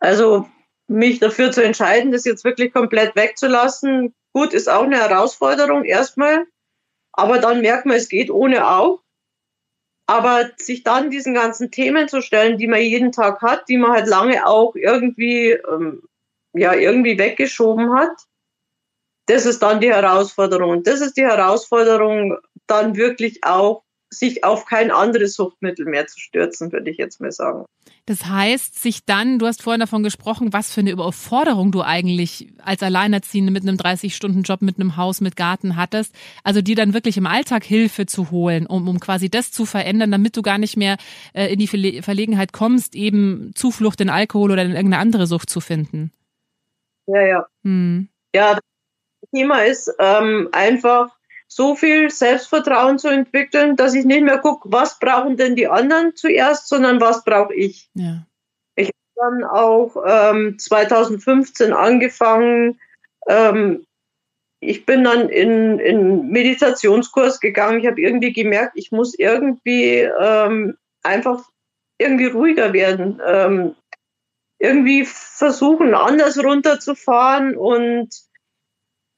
[0.00, 0.48] Also
[0.86, 6.46] mich dafür zu entscheiden, das jetzt wirklich komplett wegzulassen, gut, ist auch eine Herausforderung erstmal.
[7.12, 9.03] Aber dann merkt man, es geht ohne auch.
[10.06, 13.92] Aber sich dann diesen ganzen Themen zu stellen, die man jeden Tag hat, die man
[13.92, 16.02] halt lange auch irgendwie, ähm,
[16.52, 18.16] ja, irgendwie weggeschoben hat,
[19.26, 20.70] das ist dann die Herausforderung.
[20.70, 22.36] Und das ist die Herausforderung,
[22.66, 27.32] dann wirklich auch sich auf kein anderes Suchtmittel mehr zu stürzen, würde ich jetzt mal
[27.32, 27.64] sagen.
[28.06, 32.52] Das heißt, sich dann, du hast vorhin davon gesprochen, was für eine Überforderung du eigentlich
[32.62, 36.14] als Alleinerziehende mit einem 30-Stunden-Job, mit einem Haus, mit Garten hattest.
[36.42, 40.10] Also dir dann wirklich im Alltag Hilfe zu holen, um, um quasi das zu verändern,
[40.10, 40.98] damit du gar nicht mehr
[41.32, 45.60] äh, in die Verlegenheit kommst, eben Zuflucht in Alkohol oder in irgendeine andere Sucht zu
[45.60, 46.12] finden.
[47.06, 47.46] Ja, ja.
[47.62, 48.08] Hm.
[48.34, 51.16] Ja, das Thema ist ähm, einfach,
[51.48, 56.16] so viel Selbstvertrauen zu entwickeln, dass ich nicht mehr gucke, was brauchen denn die anderen
[56.16, 57.90] zuerst, sondern was brauche ich.
[57.94, 58.26] Ja.
[58.74, 62.80] Ich habe dann auch ähm, 2015 angefangen,
[63.28, 63.86] ähm,
[64.66, 67.80] ich bin dann in, in Meditationskurs gegangen.
[67.80, 71.44] Ich habe irgendwie gemerkt, ich muss irgendwie ähm, einfach
[71.98, 73.20] irgendwie ruhiger werden.
[73.24, 73.74] Ähm,
[74.58, 78.08] irgendwie versuchen, anders runterzufahren und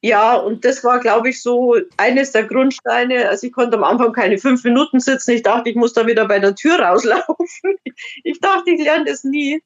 [0.07, 3.29] ja, und das war, glaube ich, so eines der Grundsteine.
[3.29, 5.33] Also ich konnte am Anfang keine fünf Minuten sitzen.
[5.33, 7.77] Ich dachte, ich muss da wieder bei der Tür rauslaufen.
[8.23, 9.63] Ich dachte, ich lerne das nie.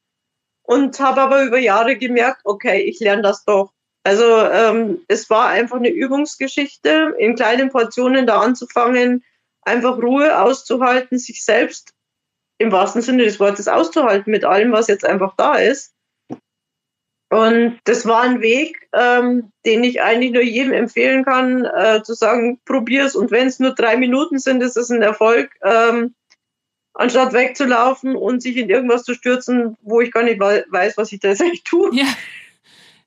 [0.62, 3.72] Und habe aber über Jahre gemerkt, okay, ich lerne das doch.
[4.02, 9.22] Also ähm, es war einfach eine Übungsgeschichte, in kleinen Portionen da anzufangen,
[9.62, 11.92] einfach Ruhe auszuhalten, sich selbst
[12.56, 15.92] im wahrsten Sinne des Wortes auszuhalten mit allem, was jetzt einfach da ist.
[17.30, 22.14] Und das war ein Weg, ähm, den ich eigentlich nur jedem empfehlen kann, äh, zu
[22.14, 23.14] sagen, probier's.
[23.14, 25.50] Und wenn es nur drei Minuten sind, ist es ein Erfolg.
[25.62, 26.14] Ähm,
[26.94, 31.20] anstatt wegzulaufen und sich in irgendwas zu stürzen, wo ich gar nicht weiß, was ich
[31.20, 31.94] da eigentlich tue.
[31.94, 32.06] Ja.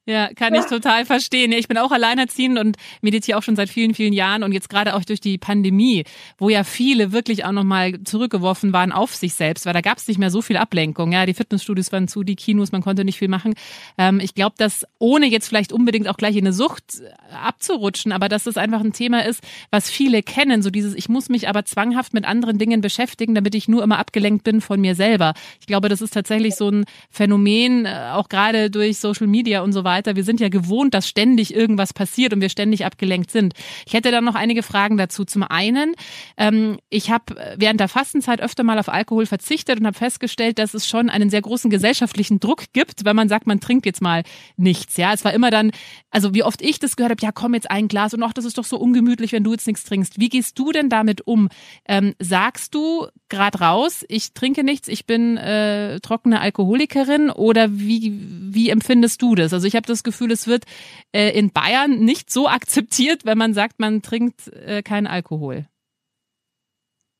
[0.06, 1.54] Ja, kann ich total verstehen.
[1.54, 4.96] Ich bin auch alleinerziehend und meditiere auch schon seit vielen, vielen Jahren und jetzt gerade
[4.96, 6.04] auch durch die Pandemie,
[6.38, 10.08] wo ja viele wirklich auch nochmal zurückgeworfen waren auf sich selbst, weil da gab es
[10.10, 11.14] nicht mehr so viel Ablenkung.
[11.14, 13.54] Ja, die Fitnessstudios waren zu, die Kinos, man konnte nicht viel machen.
[13.98, 17.02] Ähm, ich glaube, dass ohne jetzt vielleicht unbedingt auch gleich in eine Sucht
[17.42, 21.30] abzurutschen, aber dass das einfach ein Thema ist, was viele kennen, so dieses, ich muss
[21.30, 24.96] mich aber zwanghaft mit anderen Dingen beschäftigen, damit ich nur immer abgelenkt bin von mir
[24.96, 25.34] selber.
[25.62, 29.72] Ich glaube, das ist tatsächlich so ein Phänomen, äh, auch gerade durch Social Media und
[29.72, 30.16] so weiter weiter.
[30.16, 33.54] Wir sind ja gewohnt, dass ständig irgendwas passiert und wir ständig abgelenkt sind.
[33.86, 35.24] Ich hätte dann noch einige Fragen dazu.
[35.24, 35.94] Zum einen,
[36.38, 40.74] ähm, ich habe während der Fastenzeit öfter mal auf Alkohol verzichtet und habe festgestellt, dass
[40.74, 44.24] es schon einen sehr großen gesellschaftlichen Druck gibt, wenn man sagt, man trinkt jetzt mal
[44.58, 44.98] nichts.
[44.98, 45.72] Ja, es war immer dann,
[46.10, 48.46] also wie oft ich das gehört habe, ja, komm jetzt ein Glas und ach, das
[48.46, 50.20] ist doch so ungemütlich, wenn du jetzt nichts trinkst.
[50.20, 51.50] Wie gehst du denn damit um?
[51.88, 58.14] Ähm, sagst du gerade raus, ich trinke nichts, ich bin äh, trockene Alkoholikerin oder wie,
[58.54, 59.54] wie empfindest du das?
[59.54, 60.66] Also ich habe das Gefühl, es wird
[61.12, 65.66] äh, in Bayern nicht so akzeptiert, wenn man sagt, man trinkt äh, keinen Alkohol.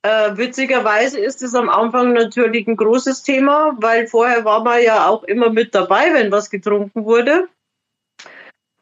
[0.04, 5.08] Äh, witzigerweise ist es am Anfang natürlich ein großes Thema, weil vorher war man ja
[5.08, 7.48] auch immer mit dabei, wenn was getrunken wurde.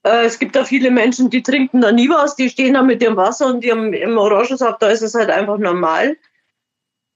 [0.03, 3.01] Äh, es gibt da viele Menschen, die trinken da nie was, die stehen da mit
[3.01, 6.17] dem Wasser und haben im Orangensaft, da ist es halt einfach normal.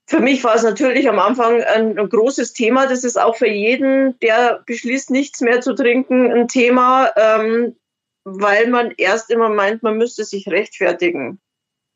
[0.08, 2.86] Für mich war es natürlich am Anfang ein, ein, großes Thema.
[2.86, 7.76] Das ist auch für jeden, der beschließt, nichts mehr zu trinken, ein Thema, ähm,
[8.24, 11.40] weil man erst immer meint, man müsste sich rechtfertigen.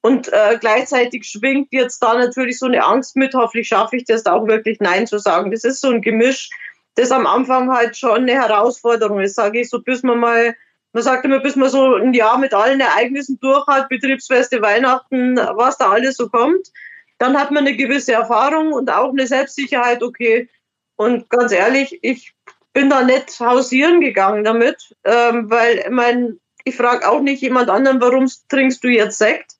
[0.01, 4.23] Und äh, gleichzeitig schwingt jetzt da natürlich so eine Angst mit, hoffentlich schaffe ich das
[4.23, 5.51] da auch wirklich Nein zu sagen.
[5.51, 6.49] Das ist so ein Gemisch,
[6.95, 10.55] das am Anfang halt schon eine Herausforderung ist, sage ich so, bis man mal,
[10.93, 15.37] man sagt immer, bis man so ein Jahr mit allen Ereignissen durch hat, Betriebsfeste, Weihnachten,
[15.37, 16.71] was da alles so kommt,
[17.19, 20.49] dann hat man eine gewisse Erfahrung und auch eine Selbstsicherheit, okay.
[20.95, 22.33] Und ganz ehrlich, ich
[22.73, 27.69] bin da nicht hausieren gegangen damit, ähm, weil ich meine, ich frage auch nicht jemand
[27.69, 29.59] anderen, warum trinkst du jetzt Sekt?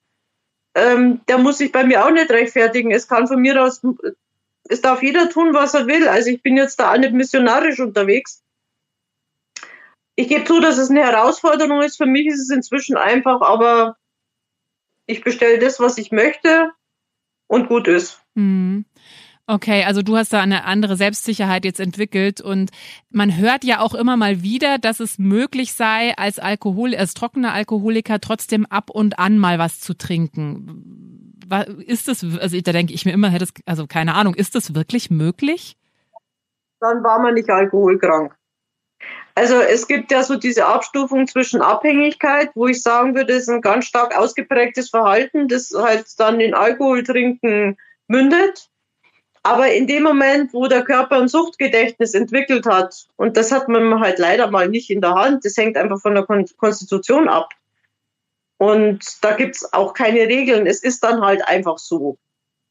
[0.75, 2.91] ähm, der muss sich bei mir auch nicht rechtfertigen.
[2.91, 3.81] Es kann von mir aus,
[4.69, 6.07] es darf jeder tun, was er will.
[6.07, 8.43] Also ich bin jetzt da auch nicht missionarisch unterwegs.
[10.15, 11.97] Ich gebe zu, dass es eine Herausforderung ist.
[11.97, 13.97] Für mich ist es inzwischen einfach, aber
[15.05, 16.71] ich bestelle das, was ich möchte
[17.49, 18.21] und gut ist.
[18.35, 18.85] Mhm.
[19.47, 22.69] Okay, also du hast da eine andere Selbstsicherheit jetzt entwickelt und
[23.09, 27.51] man hört ja auch immer mal wieder, dass es möglich sei, als Alkohol, als trockener
[27.51, 31.33] Alkoholiker trotzdem ab und an mal was zu trinken.
[31.79, 34.75] Ist das, also da denke ich mir immer, hätte es, also keine Ahnung, ist das
[34.75, 35.77] wirklich möglich?
[36.79, 38.35] Dann war man nicht alkoholkrank.
[39.35, 43.49] Also es gibt ja so diese Abstufung zwischen Abhängigkeit, wo ich sagen würde, das ist
[43.49, 48.69] ein ganz stark ausgeprägtes Verhalten, das halt dann in Alkoholtrinken mündet
[49.43, 53.99] aber in dem Moment, wo der Körper ein Suchtgedächtnis entwickelt hat, und das hat man
[53.99, 56.25] halt leider mal nicht in der Hand, das hängt einfach von der
[56.57, 57.49] Konstitution ab.
[58.57, 60.67] Und da gibt es auch keine Regeln.
[60.67, 62.17] Es ist dann halt einfach so.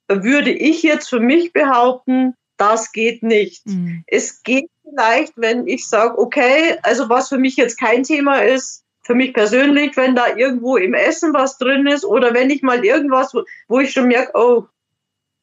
[0.09, 3.67] Würde ich jetzt für mich behaupten, das geht nicht.
[3.67, 4.05] Mhm.
[4.07, 8.85] Es geht vielleicht, wenn ich sage, okay, also was für mich jetzt kein Thema ist,
[9.03, 12.85] für mich persönlich, wenn da irgendwo im Essen was drin ist oder wenn ich mal
[12.85, 13.33] irgendwas,
[13.67, 14.67] wo ich schon merke, oh,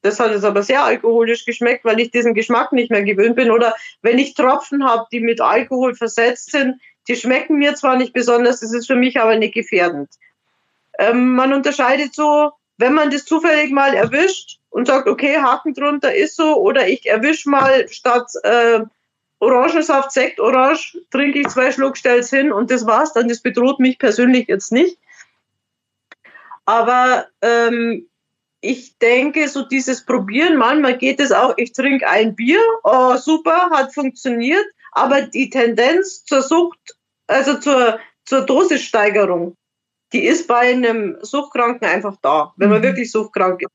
[0.02, 3.50] das hat jetzt aber sehr alkoholisch geschmeckt, weil ich diesen Geschmack nicht mehr gewöhnt bin.
[3.50, 8.12] Oder wenn ich Tropfen habe, die mit Alkohol versetzt sind, die schmecken mir zwar nicht
[8.12, 10.10] besonders, das ist für mich aber nicht gefährdend.
[10.98, 16.14] Ähm, man unterscheidet so, wenn man das zufällig mal erwischt und sagt, okay, Haken drunter
[16.14, 18.80] ist so, oder ich erwische mal statt äh,
[19.38, 23.28] Orangensaft, Sekt, Orange, trinke ich zwei Schluck, stell's hin und das war's dann.
[23.28, 24.98] Das bedroht mich persönlich jetzt nicht.
[26.64, 28.08] Aber ähm,
[28.60, 33.70] ich denke, so dieses Probieren, manchmal geht es auch, ich trinke ein Bier, oh, super,
[33.70, 39.56] hat funktioniert, aber die Tendenz zur Sucht, also zur, zur Dosissteigerung,
[40.16, 42.84] die ist bei einem Suchtkranken einfach da, wenn man mhm.
[42.84, 43.70] wirklich suchtkrank ist.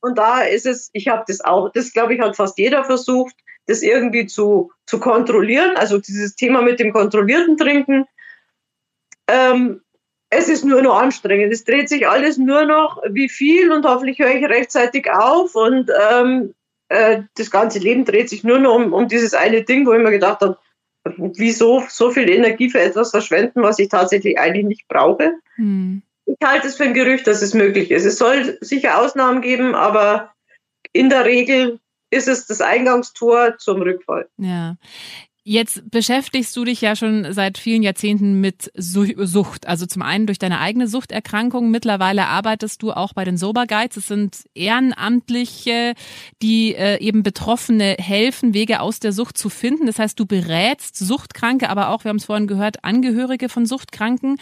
[0.00, 3.34] Und da ist es, ich habe das auch, das glaube ich hat fast jeder versucht,
[3.66, 8.04] das irgendwie zu, zu kontrollieren, also dieses Thema mit dem kontrollierten Trinken.
[9.26, 9.82] Ähm,
[10.30, 11.52] es ist nur noch anstrengend.
[11.52, 15.90] Es dreht sich alles nur noch, wie viel und hoffentlich höre ich rechtzeitig auf und
[16.12, 16.54] ähm,
[16.88, 20.02] äh, das ganze Leben dreht sich nur noch um, um dieses eine Ding, wo ich
[20.02, 20.56] mir gedacht habe,
[21.04, 25.34] wieso so viel Energie für etwas verschwenden, was ich tatsächlich eigentlich nicht brauche.
[25.56, 26.02] Hm.
[26.26, 28.04] Ich halte es für ein Gerücht, dass es möglich ist.
[28.04, 30.32] Es soll sicher Ausnahmen geben, aber
[30.92, 34.28] in der Regel ist es das Eingangstor zum Rückfall.
[34.36, 34.76] Ja.
[35.42, 39.66] Jetzt beschäftigst du dich ja schon seit vielen Jahrzehnten mit Sucht.
[39.66, 41.70] Also zum einen durch deine eigene Suchterkrankung.
[41.70, 43.96] Mittlerweile arbeitest du auch bei den Sober Guides.
[43.96, 45.94] Es sind Ehrenamtliche,
[46.42, 49.86] die äh, eben Betroffene helfen, Wege aus der Sucht zu finden.
[49.86, 54.36] Das heißt, du berätst Suchtkranke, aber auch, wir haben es vorhin gehört, Angehörige von Suchtkranken.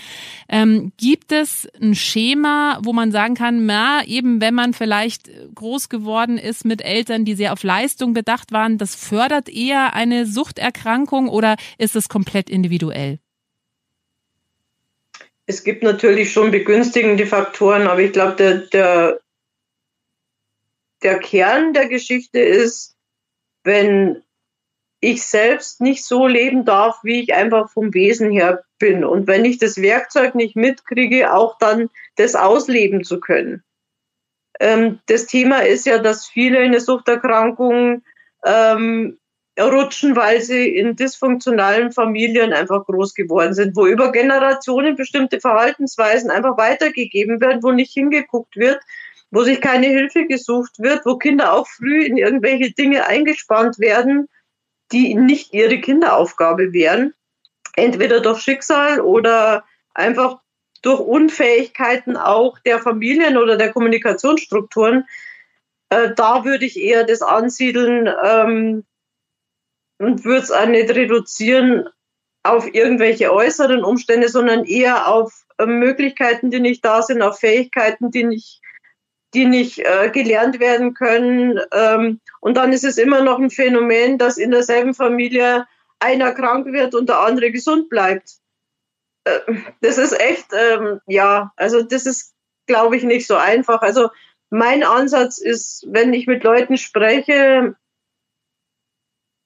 [0.48, 5.90] Ähm, gibt es ein Schema, wo man sagen kann, na, eben wenn man vielleicht groß
[5.90, 10.87] geworden ist mit Eltern, die sehr auf Leistung bedacht waren, das fördert eher eine Suchterkrankung
[10.88, 13.18] Erkrankung oder ist es komplett individuell?
[15.46, 19.20] Es gibt natürlich schon begünstigende Faktoren, aber ich glaube, der, der,
[21.02, 22.96] der Kern der Geschichte ist,
[23.64, 24.22] wenn
[25.00, 29.04] ich selbst nicht so leben darf, wie ich einfach vom Wesen her bin.
[29.04, 33.62] Und wenn ich das Werkzeug nicht mitkriege, auch dann das ausleben zu können.
[34.58, 38.02] Ähm, das Thema ist ja, dass viele eine Suchterkrankung
[38.44, 39.17] ähm,
[39.66, 46.30] rutschen, weil sie in dysfunktionalen Familien einfach groß geworden sind, wo über Generationen bestimmte Verhaltensweisen
[46.30, 48.80] einfach weitergegeben werden, wo nicht hingeguckt wird,
[49.30, 54.28] wo sich keine Hilfe gesucht wird, wo Kinder auch früh in irgendwelche Dinge eingespannt werden,
[54.92, 57.14] die nicht ihre Kinderaufgabe wären.
[57.76, 60.40] entweder durch Schicksal oder einfach
[60.82, 65.06] durch Unfähigkeiten auch der Familien oder der Kommunikationsstrukturen.
[65.90, 68.84] Äh, da würde ich eher das ansiedeln ähm,
[69.98, 71.88] und würde es auch nicht reduzieren
[72.42, 78.10] auf irgendwelche äußeren Umstände, sondern eher auf äh, Möglichkeiten, die nicht da sind, auf Fähigkeiten,
[78.10, 78.60] die nicht,
[79.34, 81.60] die nicht äh, gelernt werden können.
[81.72, 85.66] Ähm, und dann ist es immer noch ein Phänomen, dass in derselben Familie
[85.98, 88.38] einer krank wird und der andere gesund bleibt.
[89.24, 89.40] Äh,
[89.80, 92.34] das ist echt, ähm, ja, also das ist,
[92.66, 93.82] glaube ich, nicht so einfach.
[93.82, 94.10] Also
[94.50, 97.74] mein Ansatz ist, wenn ich mit Leuten spreche,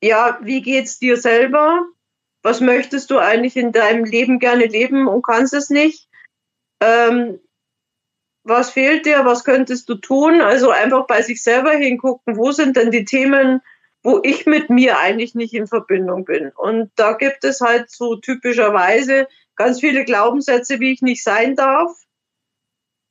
[0.03, 1.87] ja, wie geht's dir selber?
[2.43, 6.09] Was möchtest du eigentlich in deinem Leben gerne leben und kannst es nicht?
[6.81, 7.39] Ähm,
[8.45, 9.25] was fehlt dir?
[9.25, 10.41] Was könntest du tun?
[10.41, 13.63] Also einfach bei sich selber hingucken, wo sind denn die Themen,
[14.03, 16.51] wo ich mit mir eigentlich nicht in Verbindung bin.
[16.51, 21.93] Und da gibt es halt so typischerweise ganz viele Glaubenssätze, wie ich nicht sein darf,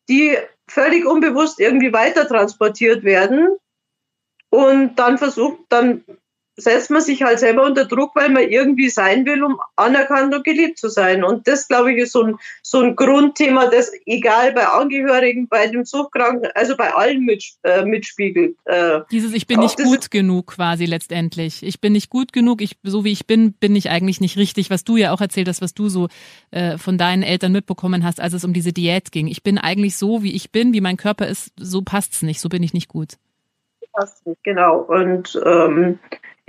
[0.10, 0.38] die
[0.68, 3.56] völlig unbewusst irgendwie weiter transportiert werden.
[4.50, 6.04] Und dann versucht, dann
[6.58, 10.43] setzt man sich halt selber unter Druck, weil man irgendwie sein will, um anerkannt und
[10.43, 11.24] geliebt zu sein.
[11.24, 15.68] Und das, glaube ich, ist so ein, so ein Grundthema, das egal bei Angehörigen, bei
[15.68, 18.56] dem Suchtkranken, also bei allen mit, äh, mitspiegelt.
[18.66, 21.64] Äh, Dieses Ich bin nicht gut genug quasi letztendlich.
[21.64, 24.70] Ich bin nicht gut genug, ich, so wie ich bin, bin ich eigentlich nicht richtig,
[24.70, 26.10] was du ja auch erzählt hast, was du so
[26.52, 29.28] äh, von deinen Eltern mitbekommen hast, als es um diese Diät ging.
[29.28, 32.49] Ich bin eigentlich so, wie ich bin, wie mein Körper ist, so passt's nicht, so
[32.49, 33.18] bin ich nicht gut.
[33.93, 34.78] Passt nicht, genau.
[34.78, 35.99] Und ähm,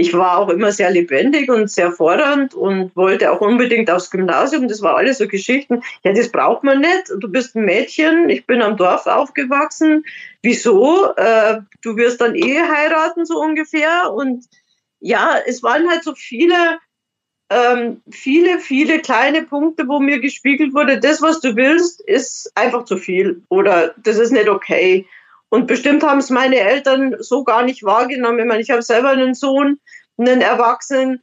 [0.03, 4.67] ich war auch immer sehr lebendig und sehr fordernd und wollte auch unbedingt aufs Gymnasium.
[4.67, 5.81] Das war alles so Geschichten.
[6.03, 7.13] Ja, das braucht man nicht.
[7.21, 8.29] Du bist ein Mädchen.
[8.29, 10.05] Ich bin am Dorf aufgewachsen.
[10.43, 11.15] Wieso?
[11.15, 14.13] Äh, du wirst dann eh heiraten, so ungefähr.
[14.13, 14.45] Und
[14.99, 16.81] ja, es waren halt so viele,
[17.49, 22.87] ähm, viele, viele kleine Punkte, wo mir gespiegelt wurde, das, was du willst, ist einfach
[22.87, 25.07] zu viel oder das ist nicht okay.
[25.53, 28.39] Und bestimmt haben es meine Eltern so gar nicht wahrgenommen.
[28.39, 29.81] Ich meine, ich habe selber einen Sohn,
[30.17, 31.21] einen Erwachsenen.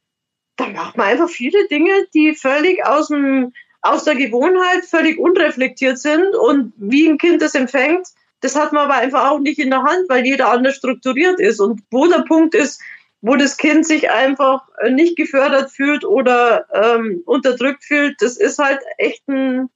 [0.55, 5.97] Da macht man einfach viele Dinge, die völlig aus, dem, aus der Gewohnheit, völlig unreflektiert
[5.97, 6.35] sind.
[6.35, 8.05] Und wie ein Kind das empfängt,
[8.41, 11.59] das hat man aber einfach auch nicht in der Hand, weil jeder anders strukturiert ist.
[11.59, 12.79] Und wo der Punkt ist,
[13.21, 14.61] wo das Kind sich einfach
[14.91, 19.71] nicht gefördert fühlt oder ähm, unterdrückt fühlt, das ist halt echt ein,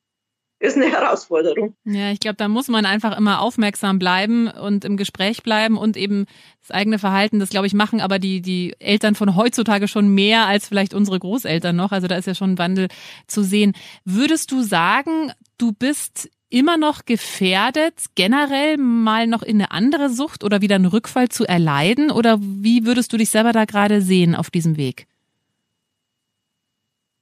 [0.63, 1.75] ist eine Herausforderung.
[1.83, 5.97] Ja, ich glaube, da muss man einfach immer aufmerksam bleiben und im Gespräch bleiben und
[5.97, 6.25] eben
[6.61, 10.47] das eigene Verhalten, das glaube ich machen aber die, die Eltern von heutzutage schon mehr
[10.47, 11.91] als vielleicht unsere Großeltern noch.
[11.91, 12.87] Also da ist ja schon ein Wandel
[13.27, 13.73] zu sehen.
[14.05, 20.45] Würdest du sagen, du bist immer noch gefährdet, generell mal noch in eine andere Sucht
[20.45, 22.09] oder wieder einen Rückfall zu erleiden?
[22.09, 25.07] Oder wie würdest du dich selber da gerade sehen auf diesem Weg?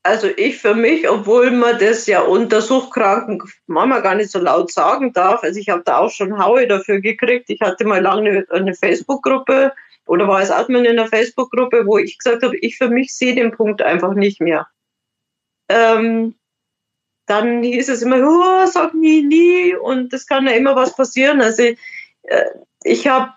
[0.03, 4.71] Also ich für mich, obwohl man das ja unter Suchtkranken manchmal gar nicht so laut
[4.71, 7.49] sagen darf, also ich habe da auch schon Haue dafür gekriegt.
[7.51, 9.73] Ich hatte mal lange eine Facebook-Gruppe
[10.07, 13.35] oder war als Admin in einer Facebook-Gruppe, wo ich gesagt habe, ich für mich sehe
[13.35, 14.67] den Punkt einfach nicht mehr.
[15.69, 16.33] Ähm,
[17.27, 21.41] dann hieß es immer, oh, sag nie, nie und das kann ja immer was passieren.
[21.41, 21.63] Also
[22.23, 22.45] äh,
[22.83, 23.33] ich habe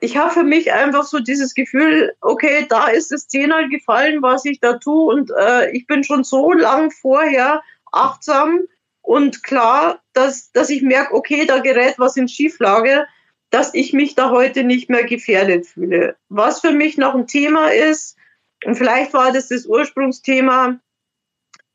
[0.00, 4.44] ich habe für mich einfach so dieses Gefühl, okay, da ist das Zehnmal gefallen, was
[4.44, 7.62] ich da tue und äh, ich bin schon so lang vorher
[7.92, 8.60] achtsam
[9.02, 13.06] und klar, dass, dass ich merke, okay, da gerät was in Schieflage,
[13.50, 16.16] dass ich mich da heute nicht mehr gefährdet fühle.
[16.28, 18.16] Was für mich noch ein Thema ist,
[18.64, 20.78] und vielleicht war das das Ursprungsthema,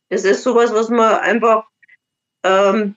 [0.09, 1.67] es ist sowas, was man einfach
[2.43, 2.95] ähm,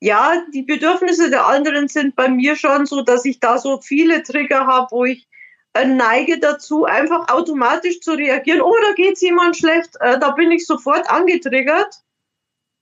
[0.00, 4.22] ja, die Bedürfnisse der anderen sind bei mir schon so, dass ich da so viele
[4.22, 5.28] Trigger habe, wo ich
[5.74, 8.60] äh, neige dazu, einfach automatisch zu reagieren.
[8.60, 9.96] Oh, da geht's jemand schlecht.
[10.00, 12.02] Äh, da bin ich sofort angetriggert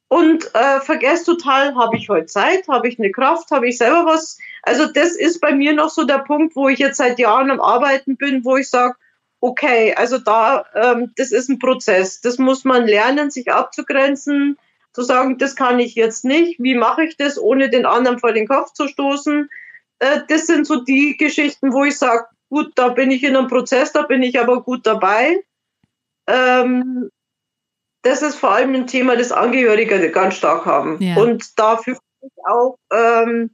[0.09, 4.05] und äh, vergesse total, habe ich heute Zeit, habe ich eine Kraft, habe ich selber
[4.07, 4.39] was.
[4.63, 7.61] Also das ist bei mir noch so der Punkt, wo ich jetzt seit Jahren am
[7.61, 8.95] Arbeiten bin, wo ich sage,
[9.41, 12.21] okay, also da, ähm, das ist ein Prozess.
[12.21, 14.59] Das muss man lernen, sich abzugrenzen
[14.97, 18.33] zu sagen, das kann ich jetzt nicht, wie mache ich das, ohne den anderen vor
[18.33, 19.51] den Kopf zu stoßen.
[19.99, 23.47] Äh, das sind so die Geschichten, wo ich sage, gut, da bin ich in einem
[23.47, 25.45] Prozess, da bin ich aber gut dabei.
[26.27, 27.11] Ähm,
[28.01, 30.97] das ist vor allem ein Thema, das Angehörige ganz stark haben.
[31.03, 31.17] Ja.
[31.17, 31.99] Und dafür
[32.49, 33.51] auch ähm,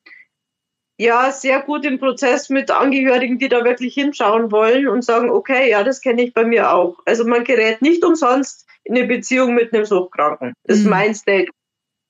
[1.03, 5.68] ja sehr gut im Prozess mit Angehörigen, die da wirklich hinschauen wollen und sagen, okay,
[5.70, 6.98] ja, das kenne ich bei mir auch.
[7.05, 10.55] Also man gerät nicht umsonst in eine Beziehung mit einem Suchtkranken.
[10.64, 10.90] Das ist mhm.
[10.90, 11.50] mein State.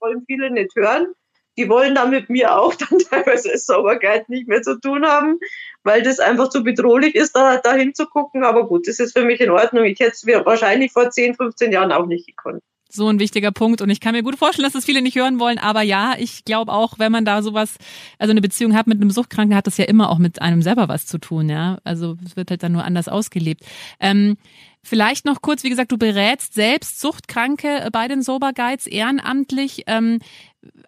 [0.00, 1.14] wollen viele nicht hören.
[1.58, 5.38] die wollen dann mit mir auch dann teilweise Sauberkeit nicht mehr zu tun haben,
[5.84, 8.44] weil das einfach zu bedrohlich ist, da, da hinzugucken.
[8.44, 9.84] Aber gut, das ist für mich in Ordnung.
[9.84, 12.62] Ich hätte es mir wahrscheinlich vor 10, 15 Jahren auch nicht gekonnt
[12.92, 13.80] so ein wichtiger Punkt.
[13.80, 15.58] Und ich kann mir gut vorstellen, dass das viele nicht hören wollen.
[15.58, 17.76] Aber ja, ich glaube auch, wenn man da sowas,
[18.18, 20.88] also eine Beziehung hat mit einem Suchtkranken, hat das ja immer auch mit einem selber
[20.88, 21.48] was zu tun.
[21.48, 23.64] Ja, also es wird halt dann nur anders ausgelebt.
[24.00, 24.36] Ähm,
[24.84, 29.84] Vielleicht noch kurz, wie gesagt, du berätst selbst Suchtkranke bei den Sober Guides ehrenamtlich.
[29.86, 30.18] Ähm,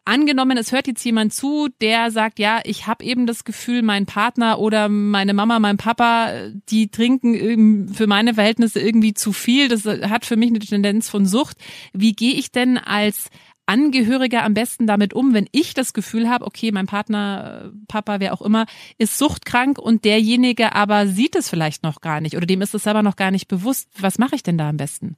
[0.05, 4.07] angenommen, es hört jetzt jemand zu, der sagt, ja, ich habe eben das Gefühl, mein
[4.07, 6.33] Partner oder meine Mama, mein Papa,
[6.69, 9.69] die trinken für meine Verhältnisse irgendwie zu viel.
[9.69, 11.57] Das hat für mich eine Tendenz von Sucht.
[11.93, 13.31] Wie gehe ich denn als
[13.67, 18.35] Angehöriger am besten damit um, wenn ich das Gefühl habe, okay, mein Partner, Papa, wer
[18.35, 18.67] auch immer,
[18.99, 22.83] ist suchtkrank und derjenige aber sieht es vielleicht noch gar nicht oder dem ist es
[22.83, 23.89] selber noch gar nicht bewusst.
[23.99, 25.17] Was mache ich denn da am besten?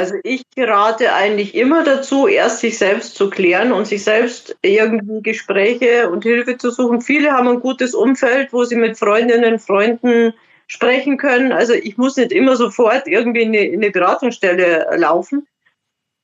[0.00, 5.20] Also ich rate eigentlich immer dazu, erst sich selbst zu klären und sich selbst irgendwie
[5.20, 7.02] Gespräche und Hilfe zu suchen.
[7.02, 10.32] Viele haben ein gutes Umfeld, wo sie mit Freundinnen, Freunden
[10.68, 11.52] sprechen können.
[11.52, 15.46] Also ich muss nicht immer sofort irgendwie in eine, in eine Beratungsstelle laufen.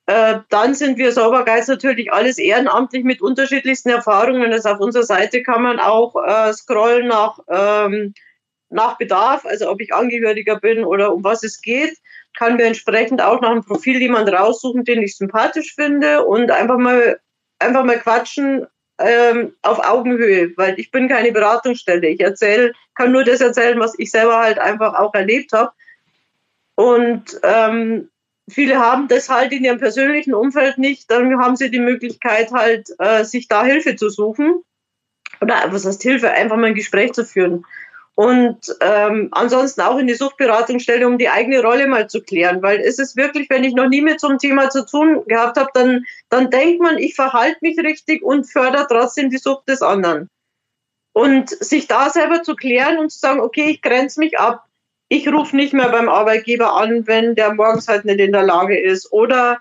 [0.06, 4.54] Äh, dann sind wir Saubergeist natürlich alles ehrenamtlich mit unterschiedlichsten Erfahrungen.
[4.54, 8.14] Also auf unserer Seite kann man auch äh, scrollen nach, ähm,
[8.70, 11.98] nach Bedarf, also ob ich Angehöriger bin oder um was es geht.
[12.36, 16.78] Kann mir entsprechend auch nach einem Profil jemand raussuchen, den ich sympathisch finde und einfach
[16.78, 17.18] mal,
[17.58, 18.66] einfach mal quatschen
[18.98, 22.08] ähm, auf Augenhöhe, weil ich bin keine Beratungsstelle.
[22.08, 25.72] Ich erzähle, kann nur das erzählen, was ich selber halt einfach auch erlebt habe.
[26.76, 28.10] Und ähm,
[28.48, 32.88] viele haben das halt in ihrem persönlichen Umfeld nicht, dann haben sie die Möglichkeit halt,
[32.98, 34.62] äh, sich da Hilfe zu suchen.
[35.40, 36.30] Oder was heißt Hilfe?
[36.30, 37.64] Einfach mal ein Gespräch zu führen.
[38.16, 42.62] Und ähm, ansonsten auch in die Suchtberatungsstelle, um die eigene Rolle mal zu klären.
[42.62, 45.56] Weil es ist wirklich, wenn ich noch nie mit so einem Thema zu tun gehabt
[45.58, 49.82] habe, dann, dann denkt man, ich verhalte mich richtig und fördere trotzdem die Sucht des
[49.82, 50.28] anderen.
[51.12, 54.66] Und sich da selber zu klären und zu sagen, okay, ich grenze mich ab
[55.08, 58.78] ich rufe nicht mehr beim Arbeitgeber an, wenn der morgens halt nicht in der Lage
[58.78, 59.12] ist.
[59.12, 59.60] Oder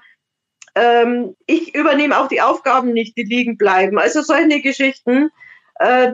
[0.74, 4.00] ähm, ich übernehme auch die Aufgaben nicht, die liegen bleiben.
[4.00, 5.30] Also solche Geschichten,
[5.80, 6.14] äh,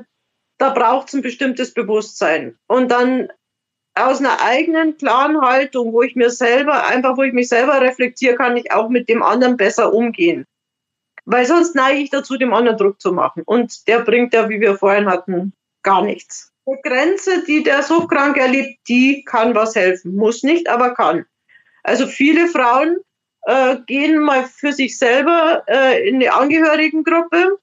[0.62, 2.56] da braucht es ein bestimmtes Bewusstsein.
[2.68, 3.30] Und dann
[3.96, 8.36] aus einer eigenen klaren Haltung, wo ich mir selber, einfach wo ich mich selber reflektiere,
[8.36, 10.46] kann ich auch mit dem anderen besser umgehen.
[11.26, 13.42] Weil sonst neige ich dazu, dem anderen Druck zu machen.
[13.44, 16.52] Und der bringt ja, wie wir vorhin hatten, gar nichts.
[16.68, 20.16] Die Grenze, die der Suchtkranke erlebt, die kann was helfen.
[20.16, 21.26] Muss nicht, aber kann.
[21.82, 22.98] Also viele Frauen
[23.48, 27.58] äh, gehen mal für sich selber äh, in eine Angehörigengruppe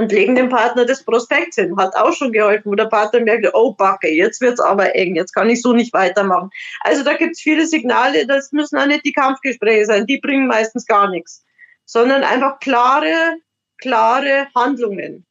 [0.00, 1.76] und legen dem Partner das Prospekt hin.
[1.76, 5.34] Hat auch schon geholfen, wo der Partner merkt, oh Backe, jetzt wird's aber eng, jetzt
[5.34, 6.50] kann ich so nicht weitermachen.
[6.80, 10.86] Also da gibt's viele Signale, das müssen auch nicht die Kampfgespräche sein, die bringen meistens
[10.86, 11.44] gar nichts,
[11.84, 13.36] sondern einfach klare,
[13.78, 15.26] klare Handlungen.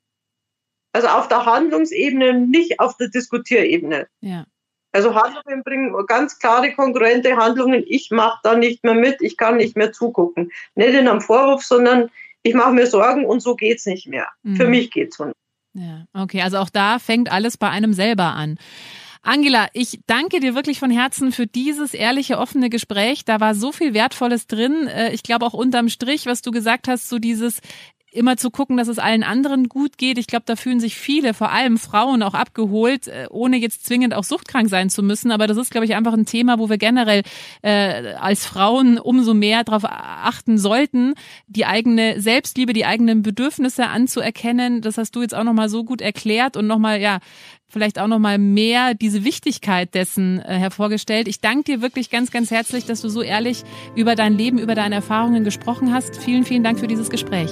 [0.94, 4.08] Also auf der Handlungsebene, nicht auf der Diskutierebene.
[4.22, 4.46] Ja.
[4.92, 7.84] Also Handlungen bringen ganz klare, konkurrente Handlungen.
[7.88, 10.52] Ich mache da nicht mehr mit, ich kann nicht mehr zugucken.
[10.74, 12.10] Nicht in einem Vorwurf, sondern
[12.44, 14.28] ich mache mir Sorgen und so geht's nicht mehr.
[14.44, 14.56] Mhm.
[14.56, 15.36] Für mich geht's so nicht.
[15.74, 18.58] Ja, okay, also auch da fängt alles bei einem selber an.
[19.22, 23.26] Angela, ich danke dir wirklich von Herzen für dieses ehrliche, offene Gespräch.
[23.26, 24.88] Da war so viel Wertvolles drin.
[24.88, 27.60] Äh, ich glaube auch unterm Strich, was du gesagt hast, so dieses,
[28.12, 30.18] immer zu gucken, dass es allen anderen gut geht.
[30.18, 34.14] Ich glaube, da fühlen sich viele, vor allem Frauen, auch abgeholt, äh, ohne jetzt zwingend
[34.14, 35.32] auch suchtkrank sein zu müssen.
[35.32, 37.24] Aber das ist, glaube ich, einfach ein Thema, wo wir generell
[37.62, 41.14] äh, als Frauen umso mehr darauf achten sollten,
[41.48, 44.82] die eigene Selbstliebe, die eigenen Bedürfnisse anzuerkennen.
[44.82, 47.20] Das hast du jetzt auch nochmal so gut erklärt und nochmal, ja,
[47.70, 51.28] vielleicht auch nochmal mehr diese Wichtigkeit dessen äh, hervorgestellt.
[51.28, 53.64] Ich danke dir wirklich ganz, ganz herzlich, dass du so ehrlich
[53.96, 56.18] über dein Leben, über deine Erfahrungen gesprochen hast.
[56.18, 57.52] Vielen, vielen Dank für dieses Gespräch.